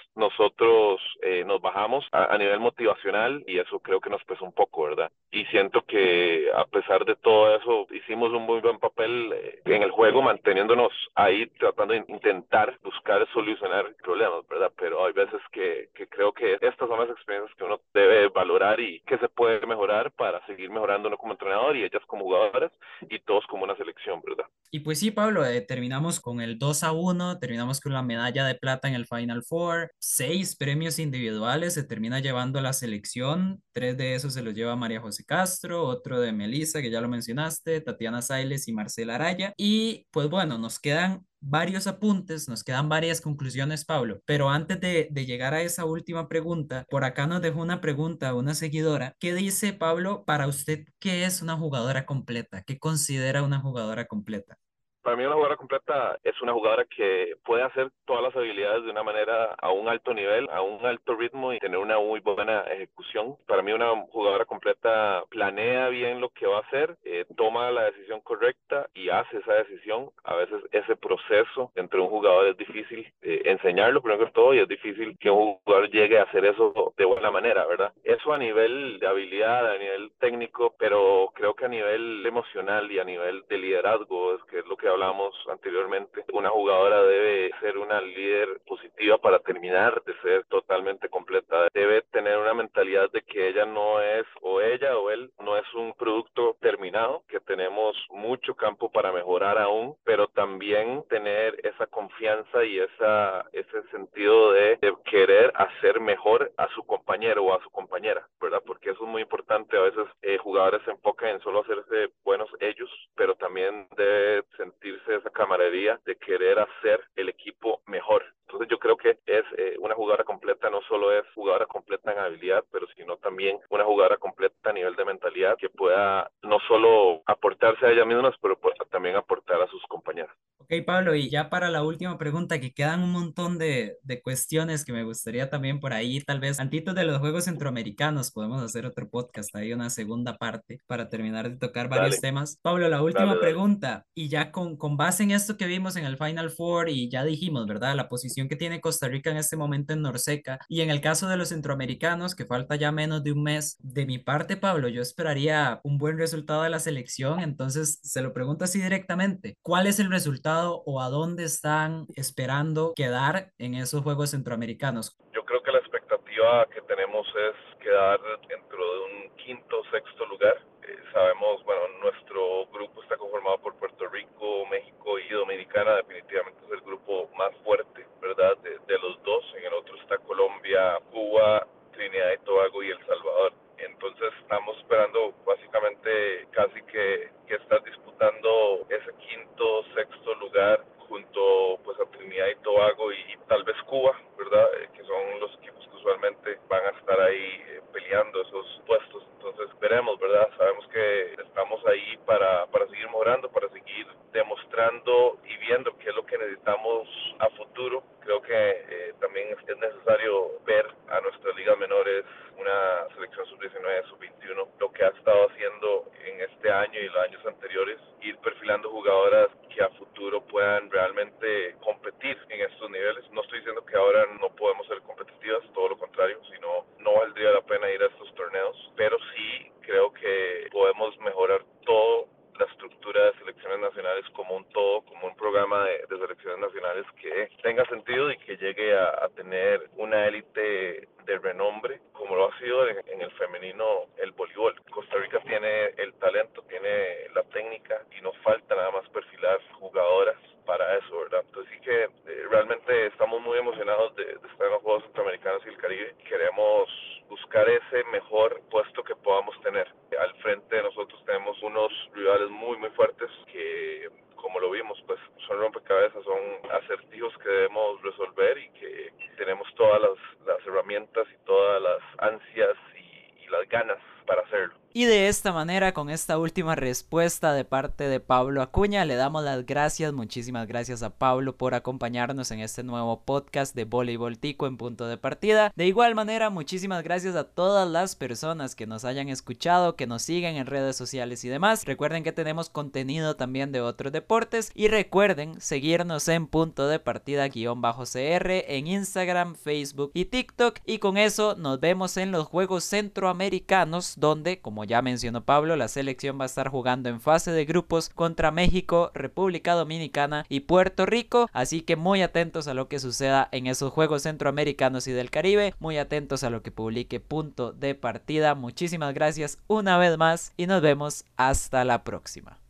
eh, 1.72 1.74
nos 1.74 1.74
bajamos 1.74 2.06
a, 2.12 2.38
nivel 2.38 2.60
motivacional 2.60 3.44
y 3.48 3.60
eso 3.60 3.80
creo 3.80 4.00
que 4.00 4.10
nos 4.10 4.24
pesó 4.24 4.46
un 4.46 4.54
poco, 4.54 4.84
¿verdad? 4.84 5.12
Y 5.32 5.46
siento 5.46 5.82
que 5.84 6.50
a 6.56 6.66
pesar 6.66 7.06
de 7.06 7.16
todo 7.16 7.56
eso 7.56 7.88
hicimos 7.92 8.32
un 8.32 8.44
muy 8.44 8.60
buen 8.62 8.80
papel 8.80 9.32
eh, 9.34 9.62
en 9.66 9.84
el 9.84 9.92
juego 9.92 10.22
manteniéndonos 10.22 10.92
ahí 11.16 11.48
tratando 11.60 11.94
de 11.94 12.04
intentar 12.08 12.78
buscar 12.84 13.28
solucionar 13.34 13.94
problemas, 14.04 14.48
¿verdad? 14.48 14.72
Pero 14.78 15.06
hay 15.06 15.14
veces 15.14 15.42
que, 15.52 15.90
que 15.96 16.08
creo 16.08 16.32
que 16.32 16.58
estas 16.62 16.88
son 16.90 17.00
las 17.00 17.10
experiencias 17.10 17.56
que 17.58 17.64
uno 17.64 17.80
debe 17.94 18.28
valorar 18.30 18.80
y 18.80 19.00
que 19.02 19.18
se 19.18 19.30
puede 19.30 19.66
mejorar 19.66 20.12
para 20.12 20.46
seguir 20.46 20.70
mejorando 20.70 21.16
como 21.18 21.34
entrenador 21.34 21.76
y 21.76 21.84
ellas 21.84 22.04
como 22.08 22.24
jugadoras 22.24 22.72
y 23.10 23.20
todos 23.20 23.46
como 23.48 23.64
una 23.64 23.76
selección, 23.76 24.22
¿verdad? 24.22 24.46
Y 24.74 24.80
pues 24.80 25.00
sí, 25.00 25.12
Pablo, 25.12 25.46
eh, 25.46 25.60
terminamos 25.60 26.22
con 26.22 26.40
el 26.40 26.58
2 26.58 26.84
a 26.84 26.94
1, 26.94 27.40
terminamos 27.40 27.82
con 27.82 27.92
la 27.92 28.02
medalla 28.02 28.46
de 28.46 28.56
plata 28.56 28.88
en 28.88 28.94
el 28.94 29.06
Final 29.06 29.44
Four, 29.44 29.92
seis 30.00 30.56
premios 30.56 30.98
individuales 30.98 31.74
se 31.74 31.84
termina 31.84 32.20
llevando 32.22 32.62
la 32.62 32.72
selección, 32.72 33.62
tres 33.74 33.98
de 33.98 34.16
esos 34.16 34.34
se 34.34 34.42
los 34.42 34.54
lleva 34.54 34.78
María 34.78 35.02
José 35.02 35.26
Castro, 35.26 35.84
otro 35.84 36.22
de 36.22 36.32
Melissa, 36.32 36.82
que 36.82 36.90
ya 36.90 37.02
lo 37.02 37.10
mencionaste, 37.10 37.82
Tatiana 37.82 38.22
Sailes 38.22 38.70
y 38.70 38.72
Marcela 38.72 39.16
Araya. 39.16 39.54
Y 39.58 40.08
pues 40.10 40.30
bueno, 40.30 40.58
nos 40.58 40.80
quedan 40.80 41.26
varios 41.42 41.88
apuntes, 41.88 42.48
nos 42.48 42.64
quedan 42.64 42.88
varias 42.88 43.20
conclusiones, 43.20 43.84
Pablo, 43.84 44.22
pero 44.26 44.50
antes 44.50 44.80
de, 44.80 45.10
llegar 45.26 45.54
a 45.54 45.62
esa 45.62 45.86
última 45.86 46.28
pregunta, 46.30 46.86
por 46.90 47.04
acá 47.04 47.28
nos 47.28 47.42
dejó 47.42 47.62
una 47.62 47.82
pregunta 47.82 48.34
una 48.34 48.54
seguidora 48.56 49.16
¿Qué 49.20 49.34
dice, 49.34 49.74
Pablo, 49.74 50.24
para 50.26 50.48
usted, 50.48 50.86
¿qué 51.00 51.26
es 51.26 51.42
una 51.42 51.58
jugadora 51.58 52.06
completa? 52.06 52.64
¿Qué 52.64 52.80
considera 52.80 53.44
una 53.44 53.60
jugadora 53.60 54.06
completa? 54.06 54.58
Para 55.04 55.16
mí 55.16 55.24
una 55.24 55.34
jugadora 55.34 55.58
completa 55.58 56.20
es 56.24 56.40
una 56.42 56.54
jugadora 56.54 56.86
que 56.86 57.36
puede 57.44 57.64
hacer 57.64 57.90
todas 58.06 58.22
las 58.22 58.36
habilidades 58.36 58.84
de 58.84 58.92
una 58.92 59.02
manera 59.02 59.56
a 59.60 59.72
un 59.72 59.88
alto 59.88 60.14
nivel, 60.14 60.48
a 60.52 60.62
un 60.62 60.86
alto 60.86 61.16
ritmo 61.16 61.54
y 61.54 61.60
tener 61.60 61.80
una 61.80 61.98
muy 61.98 62.20
buena 62.20 62.62
ejecución. 62.62 63.36
Para 63.48 63.64
mí 63.64 63.72
una 63.72 63.90
jugadora 64.12 64.46
completa 64.46 65.24
planea 65.30 65.90
bien 65.90 66.22
lo 66.22 66.30
que 66.30 66.46
va 66.46 66.58
a 66.58 66.62
hacer, 66.62 66.96
eh, 67.04 67.26
toma 67.36 67.72
la 67.72 67.86
decisión 67.86 68.22
correcta 68.22 68.88
y 68.94 69.10
hace 69.10 69.38
esa 69.38 69.54
decisión. 69.54 70.12
A 70.24 70.36
veces 70.36 70.62
ese 70.72 70.96
proceso 70.96 71.72
entre 71.76 72.00
un 72.00 72.10
jugador 72.10 72.48
es 72.48 72.58
difícil 72.58 73.12
eh, 73.24 73.42
enseñarlo 73.46 74.02
primero 74.02 74.26
que 74.26 74.32
todo 74.32 74.54
y 74.54 74.60
es 74.60 74.68
difícil 74.68 75.18
que 75.18 75.32
un 75.32 75.56
jugador 75.64 75.90
llegue 75.90 76.20
a 76.20 76.24
hacer 76.24 76.46
eso 76.46 76.94
de 76.96 77.06
buena 77.06 77.32
manera, 77.32 77.66
¿verdad? 77.66 77.92
Eso 78.04 78.34
a 78.34 78.38
nivel 78.38 79.00
de 79.00 79.08
habilidad, 79.08 79.72
a 79.72 79.78
nivel 79.80 80.12
técnico, 80.20 80.76
pero 80.78 81.32
creo 81.34 81.56
que 81.56 81.66
a 81.66 81.70
nivel 81.70 82.24
emocional 82.24 82.92
y 82.92 83.00
a 83.00 83.04
nivel 83.04 83.44
de 83.50 83.58
liderazgo 83.58 84.36
es 84.36 84.44
que 84.44 84.60
es 84.60 84.66
lo 84.68 84.78
que 84.78 84.91
hablamos 84.92 85.34
anteriormente, 85.50 86.24
una 86.34 86.50
jugadora 86.50 87.04
debe 87.04 87.52
ser 87.60 87.78
una 87.78 88.02
líder 88.02 88.62
positiva 88.68 89.18
para 89.18 89.40
terminar 89.40 90.02
de 90.04 90.14
ser 90.22 90.46
totalmente 90.46 91.10
completa. 91.10 91.68
Debe 91.74 92.02
tener 92.12 92.38
una 92.38 92.54
mentalidad 92.54 93.10
de 93.12 93.22
que 93.22 93.50
ella 93.50 93.66
no 93.66 94.02
es, 94.02 94.26
o 94.42 94.62
ella 94.62 94.98
o 94.98 95.10
él, 95.10 95.32
no 95.40 95.58
es 95.58 95.74
un 95.74 95.94
producto 95.94 96.58
terminado, 96.60 97.24
que 97.28 97.40
tenemos 97.40 97.96
mucho 98.10 98.56
campo 98.56 98.92
para 98.92 99.12
mejorar 99.12 99.58
aún, 99.58 99.96
pero 100.04 100.28
también 100.28 101.04
tener 101.10 101.60
esa 101.64 101.88
confianza 101.88 102.64
y 102.64 102.80
esa, 102.80 103.46
ese 103.54 103.84
sentido 103.92 104.54
de, 104.54 104.80
querer 105.06 105.52
hacer 105.56 106.00
mejor 106.00 106.52
a 106.58 106.68
su 106.70 106.84
compañero 106.84 107.44
o 107.44 107.54
a 107.54 107.62
su 107.64 107.70
compañera, 107.70 108.28
¿verdad? 108.40 108.62
Porque 108.66 108.92
eso 108.92 109.04
es 109.04 109.10
muy 109.10 109.22
importante. 109.22 109.78
A 109.78 109.82
veces 109.82 110.06
eh, 110.22 110.38
jugadores 110.38 110.82
se 110.86 110.92
enfocan 110.92 111.30
en 111.30 111.42
solo 111.42 111.62
hacerse 111.62 112.10
buenos 112.24 112.50
ellos, 112.60 112.90
pero 113.16 113.36
también 113.36 113.88
debe 113.98 114.44
sentir 114.58 114.82
sentirse 114.82 115.16
esa 115.16 115.30
de 115.70 116.16
querer 116.16 116.60
hacer 116.60 117.02
el 117.16 117.30
equipo 117.30 117.82
mejor. 117.88 118.24
Entonces 118.48 118.68
yo 118.70 118.80
creo 118.80 118.98
que 118.98 119.12
es 119.26 119.46
eh, 119.58 119.76
una 119.80 119.96
jugadora 119.96 120.24
completa, 120.24 120.70
no 120.70 120.82
solo 120.82 121.18
es 121.18 121.24
jugadora 121.34 121.66
completa 121.66 122.12
en 122.12 122.20
habilidad, 122.20 122.66
pero 122.72 122.86
sino 122.98 123.16
también 123.18 123.60
una 123.70 123.86
jugadora 123.86 124.18
completa 124.18 124.70
a 124.70 124.74
nivel 124.74 124.96
de 124.96 125.06
mentalidad 125.06 125.58
que 125.58 125.70
pueda 125.70 126.30
no 126.44 126.60
solo 126.68 127.22
aportarse 127.26 127.86
a 127.86 127.92
ella 127.92 128.04
misma, 128.04 128.34
pero 128.42 128.60
también 128.90 129.16
aportar 129.16 129.62
a 129.62 129.68
sus 129.68 129.82
compañeras. 129.84 130.36
Ok, 130.60 130.71
Pablo, 130.82 131.16
y 131.16 131.30
ya 131.30 131.50
para 131.50 131.70
la 131.70 131.84
última 131.84 132.18
pregunta, 132.18 132.60
que 132.60 132.74
quedan 132.74 133.02
un 133.04 133.12
montón 133.12 133.58
de, 133.58 133.98
de 134.04 134.22
cuestiones 134.22 134.86
que 134.86 134.94
me 134.94 135.04
gustaría 135.04 135.50
también 135.50 135.80
por 135.80 135.94
ahí, 135.94 136.22
tal 136.22 136.40
vez, 136.40 136.60
antitos 136.60 136.96
de 136.96 137.04
los 137.04 137.20
Juegos 137.20 137.46
Centroamericanos, 137.46 138.32
podemos 138.32 138.62
hacer 138.62 138.86
otro 138.86 139.10
podcast, 139.10 139.56
ahí 139.56 139.74
una 139.74 139.90
segunda 139.90 140.38
parte 140.38 140.80
para 140.88 141.10
terminar 141.10 141.50
de 141.50 141.58
tocar 141.58 141.90
varios 141.90 142.20
temas. 142.20 142.60
Pablo, 142.62 142.90
la 142.90 143.02
última 143.02 143.40
pregunta, 143.40 144.06
y 144.14 144.30
ya 144.30 144.52
con, 144.52 144.78
con 144.78 144.98
base 144.98 145.24
en 145.24 145.32
esto 145.32 145.58
que 145.58 145.66
vimos 145.66 145.96
en 145.96 146.06
el 146.06 146.18
Final 146.18 146.52
Four, 146.52 146.90
y 146.90 147.10
ya 147.10 147.24
dijimos, 147.24 147.66
¿verdad? 147.68 147.96
La 147.96 148.10
posición 148.10 148.48
que 148.48 148.56
tiene 148.56 148.82
Costa 148.82 149.08
Rica 149.08 149.32
en 149.32 149.38
este 149.38 149.58
momento 149.58 149.94
en 149.94 150.02
Norseca, 150.02 150.60
y 150.68 150.82
en 150.82 150.90
el 150.90 151.02
caso 151.02 151.28
de 151.28 151.38
los 151.38 151.50
centroamericanos, 151.50 152.36
que 152.36 152.46
falta 152.46 152.76
ya 152.76 152.92
menos 152.92 153.24
de 153.24 153.32
un 153.32 153.44
mes, 153.44 153.78
de 153.80 154.06
mi 154.06 154.18
parte, 154.18 154.58
Pablo, 154.58 154.88
yo 154.88 155.02
esperaría 155.02 155.80
un 155.84 155.98
buen 155.98 156.18
resultado 156.18 156.64
de 156.64 156.70
la 156.70 156.80
selección, 156.80 157.40
entonces 157.40 158.00
se 158.02 158.22
lo 158.22 158.34
pregunto 158.34 158.66
así 158.66 158.82
directamente, 158.82 159.58
¿cuál 159.62 159.88
es 159.88 160.00
el 160.00 160.10
resultado? 160.10 160.71
O 160.86 161.02
a 161.02 161.10
dónde 161.10 161.44
están 161.44 162.08
esperando 162.16 162.94
quedar 162.96 163.52
en 163.58 163.76
esos 163.76 164.02
Juegos 164.02 164.32
Centroamericanos? 164.32 165.18
Yo 165.34 165.44
creo 165.46 165.62
que 165.64 165.72
la 165.72 165.80
expectativa 165.80 166.66
que 166.74 166.82
tenemos 166.82 167.28
es 167.28 167.78
quedar 167.80 168.20
dentro 168.48 168.78
de 168.78 169.00
un 169.00 169.36
quinto 169.38 169.80
o 169.80 169.84
sexto 169.92 170.26
lugar. 170.26 170.58
Eh, 170.84 170.98
sabemos, 171.14 171.64
bueno, 171.66 171.82
nuestro 172.02 172.66
grupo 172.68 173.04
está 173.04 173.18
conformado 173.18 173.60
por 173.60 173.76
Puerto 173.76 174.08
Rico, 174.08 174.66
México 174.70 175.20
y 175.20 175.30
Dominicana, 175.30 175.96
definitivamente 175.96 176.60
es 176.66 176.72
el 176.72 176.82
grupo 176.82 177.30
más 177.38 177.52
fuerte, 177.64 178.06
¿verdad? 178.22 178.58
De, 178.64 178.80
de 178.88 179.00
los 179.00 179.22
dos. 179.24 179.44
En 179.58 179.66
el 179.66 179.74
otro 179.74 179.96
está 179.98 180.18
Colombia, 180.20 181.00
Cuba, 181.12 181.68
Trinidad 181.94 182.34
y 182.34 182.46
Tobago 182.46 182.84
y 182.84 182.92
El 182.92 183.06
Salvador. 183.06 183.54
Entonces 183.78 184.32
estamos 184.42 184.78
esperando 184.78 185.34
básicamente 185.46 186.48
casi 186.52 186.82
que, 186.84 187.32
que 187.48 187.56
estar 187.56 187.84
disputando 187.84 188.86
ese 188.90 189.12
quinto, 189.18 189.84
sexto 189.96 190.36
lugar 190.36 190.84
junto 191.12 191.80
pues 191.84 192.00
a 192.00 192.06
Trinidad 192.12 192.48
y 192.48 192.64
Tobago 192.64 193.12
y, 193.12 193.38
tal 193.48 193.64
vez 193.64 193.76
Cuba, 193.84 194.16
¿verdad? 194.38 194.66
Eh, 194.80 194.90
que 194.94 195.04
son 195.04 195.40
los 195.42 195.54
equipos 195.56 195.86
que 195.86 195.98
usualmente 195.98 196.58
van 196.70 196.86
a 196.86 196.98
estar 196.98 197.20
ahí 197.20 197.62
eh, 197.68 197.82
peleando 197.92 198.42
esos 198.42 198.82
puestos. 198.88 199.28
Entonces 199.34 199.68
veremos, 199.80 200.18
¿verdad? 200.20 200.48
Sabemos 200.58 200.88
que 200.88 201.34
estamos 201.34 201.86
ahí 201.86 202.18
para, 202.26 202.66
para 202.68 202.88
seguir 202.88 203.08
mejorando, 203.08 203.52
para 203.52 203.68
seguir 203.70 204.08
demostrando 204.32 205.38
y 205.44 205.58
viendo 205.58 205.98
qué 205.98 206.10
es 206.10 206.16
lo 206.16 206.26
que 206.26 206.38
necesitamos 206.38 207.10
a 207.40 207.50
futuro. 207.50 208.04
Creo 208.22 208.42
que 208.42 208.54
eh, 208.54 209.14
también 209.20 209.50
es 209.50 209.78
necesario 209.78 210.60
ver 210.66 210.88
a 211.10 211.20
nuestras 211.20 211.56
ligas 211.56 211.78
menores 211.78 212.24
una 212.58 213.08
selección 213.16 213.46
sub-19, 213.48 214.08
sub-21, 214.10 214.68
lo 214.80 214.92
que 214.92 215.04
ha 215.04 215.10
estado 215.10 215.50
haciendo 215.50 216.06
en 216.24 216.42
este 216.42 216.72
año 216.72 217.00
y 217.00 217.08
los 217.08 217.24
años 217.24 217.46
anteriores, 217.46 218.00
ir 218.22 218.38
perfilando 218.38 218.90
jugadoras 218.90 219.50
que 219.74 219.84
a 219.84 219.90
futuro 219.90 220.42
puedan 220.46 220.90
realmente 220.92 221.76
competir 221.82 222.38
en 222.50 222.62
estos 222.62 222.81
niveles. 222.92 223.30
No 223.32 223.42
estoy 223.42 223.60
diciendo 223.60 223.86
que 223.86 223.98
ahora 223.98 224.26
no 224.40 224.50
podemos 224.56 224.88
ser 224.88 225.02
competitivas, 225.02 225.64
todo 225.74 225.90
lo 225.90 225.98
contrario, 225.98 226.40
sino 226.54 226.86
no 227.00 227.14
valdría 227.14 227.52
la 227.52 227.62
pena 227.62 227.90
ir 227.90 228.02
a 228.04 228.08
estos 228.08 228.34
torneos, 228.36 228.92
pero 228.96 229.18
sí 229.34 229.72
creo 229.82 230.14
que 230.14 230.68
podemos 230.72 231.18
mejorar 231.20 231.64
todo 231.86 232.28
la 232.62 232.68
estructura 232.68 233.26
de 233.26 233.40
selecciones 233.40 233.80
nacionales 233.80 234.24
como 234.34 234.56
un 234.56 234.66
todo, 234.66 235.02
como 235.02 235.28
un 235.28 235.36
programa 235.36 235.86
de, 235.86 236.06
selecciones 236.08 236.60
nacionales 236.60 237.06
que 237.20 237.50
tenga 237.64 237.84
sentido 237.86 238.32
y 238.32 238.38
que 238.38 238.56
llegue 238.58 238.96
a, 238.96 239.28
tener 239.36 239.90
una 239.98 240.28
élite 240.28 241.08
de 241.26 241.40
renombre, 241.40 242.00
como 242.14 242.36
lo 242.36 242.52
ha 242.52 242.60
sido 242.60 242.88
en, 242.88 243.22
el 243.22 243.32
femenino 243.32 244.06
el 244.18 244.32
voleibol. 244.34 244.80
Costa 244.92 245.18
Rica 245.18 245.40
tiene 245.40 245.86
el 245.98 246.14
talento, 246.20 246.62
tiene 246.70 247.30
la 247.34 247.44
técnica 247.46 248.04
y 248.16 248.22
nos 248.22 248.38
falta 248.38 248.76
nada 248.76 248.92
más 248.92 249.10
perfilar 249.10 249.60
jugadoras 249.80 250.38
para 250.66 250.98
eso, 250.98 251.20
¿verdad? 251.20 251.44
Entonces 251.48 251.74
sí 251.74 251.82
que 251.82 252.04
eh, 252.04 252.46
realmente 252.50 253.08
estamos 253.08 253.42
muy 253.42 253.58
emocionados 253.58 254.16
de, 254.16 254.26
de, 254.26 254.48
estar 254.48 254.68
en 254.68 254.74
los 254.74 254.82
Juegos 254.84 255.04
Centroamericanos 255.06 255.66
y 255.66 255.70
el 255.70 255.78
Caribe. 255.78 256.16
Queremos 256.28 256.90
buscar 257.28 257.68
mejor 258.06 258.62
puesto 258.70 259.04
que 259.04 259.16
podamos 259.16 259.60
tener. 259.62 259.88
Al 260.20 260.34
frente 260.36 260.76
de 260.76 260.84
nosotros 260.84 261.24
tenemos 261.26 261.62
unos 261.62 261.92
rivales 262.14 262.50
muy, 262.50 262.78
muy 262.78 262.90
fuertes 262.92 263.30
que 263.52 264.10
como 264.36 264.60
lo 264.60 264.72
vimos, 264.72 265.02
pues 265.06 265.20
son 265.48 265.60
rompecabezas, 265.60 266.24
son 266.24 266.40
acertijos 266.72 267.32
que 267.38 267.50
debemos 267.50 268.02
resolver 268.02 268.58
y 268.58 268.70
que 268.72 269.14
tenemos 269.38 269.68
todas 269.76 270.02
las, 270.02 270.18
herramientas 270.66 271.28
y 271.32 271.46
todas 271.46 271.82
las 271.82 272.02
ansias 272.18 272.78
y 272.96 273.48
las 273.50 273.68
ganas 273.70 273.98
para 274.26 274.42
hacerlo. 274.42 274.81
Y 274.94 275.06
de 275.06 275.30
esta 275.30 275.54
manera, 275.54 275.94
con 275.94 276.10
esta 276.10 276.38
última 276.38 276.76
respuesta 276.76 277.54
de 277.54 277.64
parte 277.64 278.10
de 278.10 278.20
Pablo 278.20 278.62
Acuña, 278.62 279.06
le 279.06 279.16
damos 279.16 279.42
las 279.42 279.66
gracias, 279.66 280.12
muchísimas 280.12 280.68
gracias 280.68 281.02
a 281.02 281.12
Pablo 281.12 281.56
por 281.56 281.76
acompañarnos 281.76 282.52
en 282.52 282.60
este 282.60 282.84
nuevo 282.84 283.22
podcast 283.22 283.74
de 283.74 283.86
Voleibol 283.86 284.38
Tico 284.38 284.68
en 284.68 284.76
punto 284.76 285.08
de 285.08 285.16
partida. 285.16 285.72
De 285.78 285.88
igual 285.88 286.14
manera, 286.14 286.50
muchísimas 286.50 287.06
gracias 287.06 287.38
a 287.38 287.46
todas 287.46 287.90
las 287.90 288.18
personas 288.18 288.76
que 288.76 288.86
nos 288.86 289.06
hayan 289.06 289.30
escuchado, 289.30 289.96
que 289.96 290.08
nos 290.08 290.24
siguen 290.24 290.58
en 290.58 290.66
redes 290.66 290.98
sociales 290.98 291.46
y 291.46 291.48
demás. 291.48 291.86
Recuerden 291.86 292.26
que 292.26 292.34
tenemos 292.34 292.70
contenido 292.70 293.38
también 293.38 293.72
de 293.72 293.80
otros 293.80 294.12
deportes 294.12 294.72
y 294.76 294.90
recuerden 294.90 295.62
seguirnos 295.62 296.28
en 296.28 296.48
punto 296.48 296.90
de 296.90 297.00
partida 297.00 297.48
guion 297.48 297.80
bajo 297.80 298.04
CR 298.04 298.66
en 298.68 298.88
Instagram, 298.88 299.56
Facebook 299.56 300.12
y 300.14 300.26
TikTok. 300.26 300.80
Y 300.86 301.00
con 301.00 301.16
eso 301.16 301.56
nos 301.56 301.80
vemos 301.80 302.18
en 302.18 302.32
los 302.32 302.46
Juegos 302.46 302.84
Centroamericanos 302.84 304.16
donde, 304.18 304.60
como 304.82 304.90
ya 304.90 305.04
mencionó 305.04 305.46
Pablo, 305.46 305.76
la 305.76 305.88
selección 305.88 306.40
va 306.40 306.46
a 306.46 306.48
estar 306.48 306.68
jugando 306.68 307.08
en 307.08 307.22
fase 307.22 307.52
de 307.52 307.66
grupos 307.66 308.10
contra 308.10 308.50
México, 308.50 309.12
República 309.14 309.74
Dominicana 309.74 310.44
y 310.50 310.62
Puerto 310.62 311.06
Rico. 311.06 311.48
Así 311.54 311.82
que 311.82 311.96
muy 311.96 312.24
atentos 312.24 312.68
a 312.68 312.74
lo 312.74 312.88
que 312.88 313.00
suceda 313.00 313.48
en 313.52 313.68
esos 313.68 313.94
Juegos 313.94 314.24
Centroamericanos 314.24 315.06
y 315.06 315.12
del 315.12 315.30
Caribe. 315.30 315.76
Muy 315.78 316.00
atentos 316.00 316.44
a 316.44 316.50
lo 316.50 316.64
que 316.64 316.72
publique 316.72 317.20
punto 317.20 317.74
de 317.74 317.94
partida. 317.94 318.56
Muchísimas 318.56 319.14
gracias 319.14 319.60
una 319.68 320.00
vez 320.00 320.18
más 320.18 320.52
y 320.58 320.66
nos 320.66 320.82
vemos 320.82 321.26
hasta 321.38 321.86
la 321.86 322.04
próxima. 322.04 322.61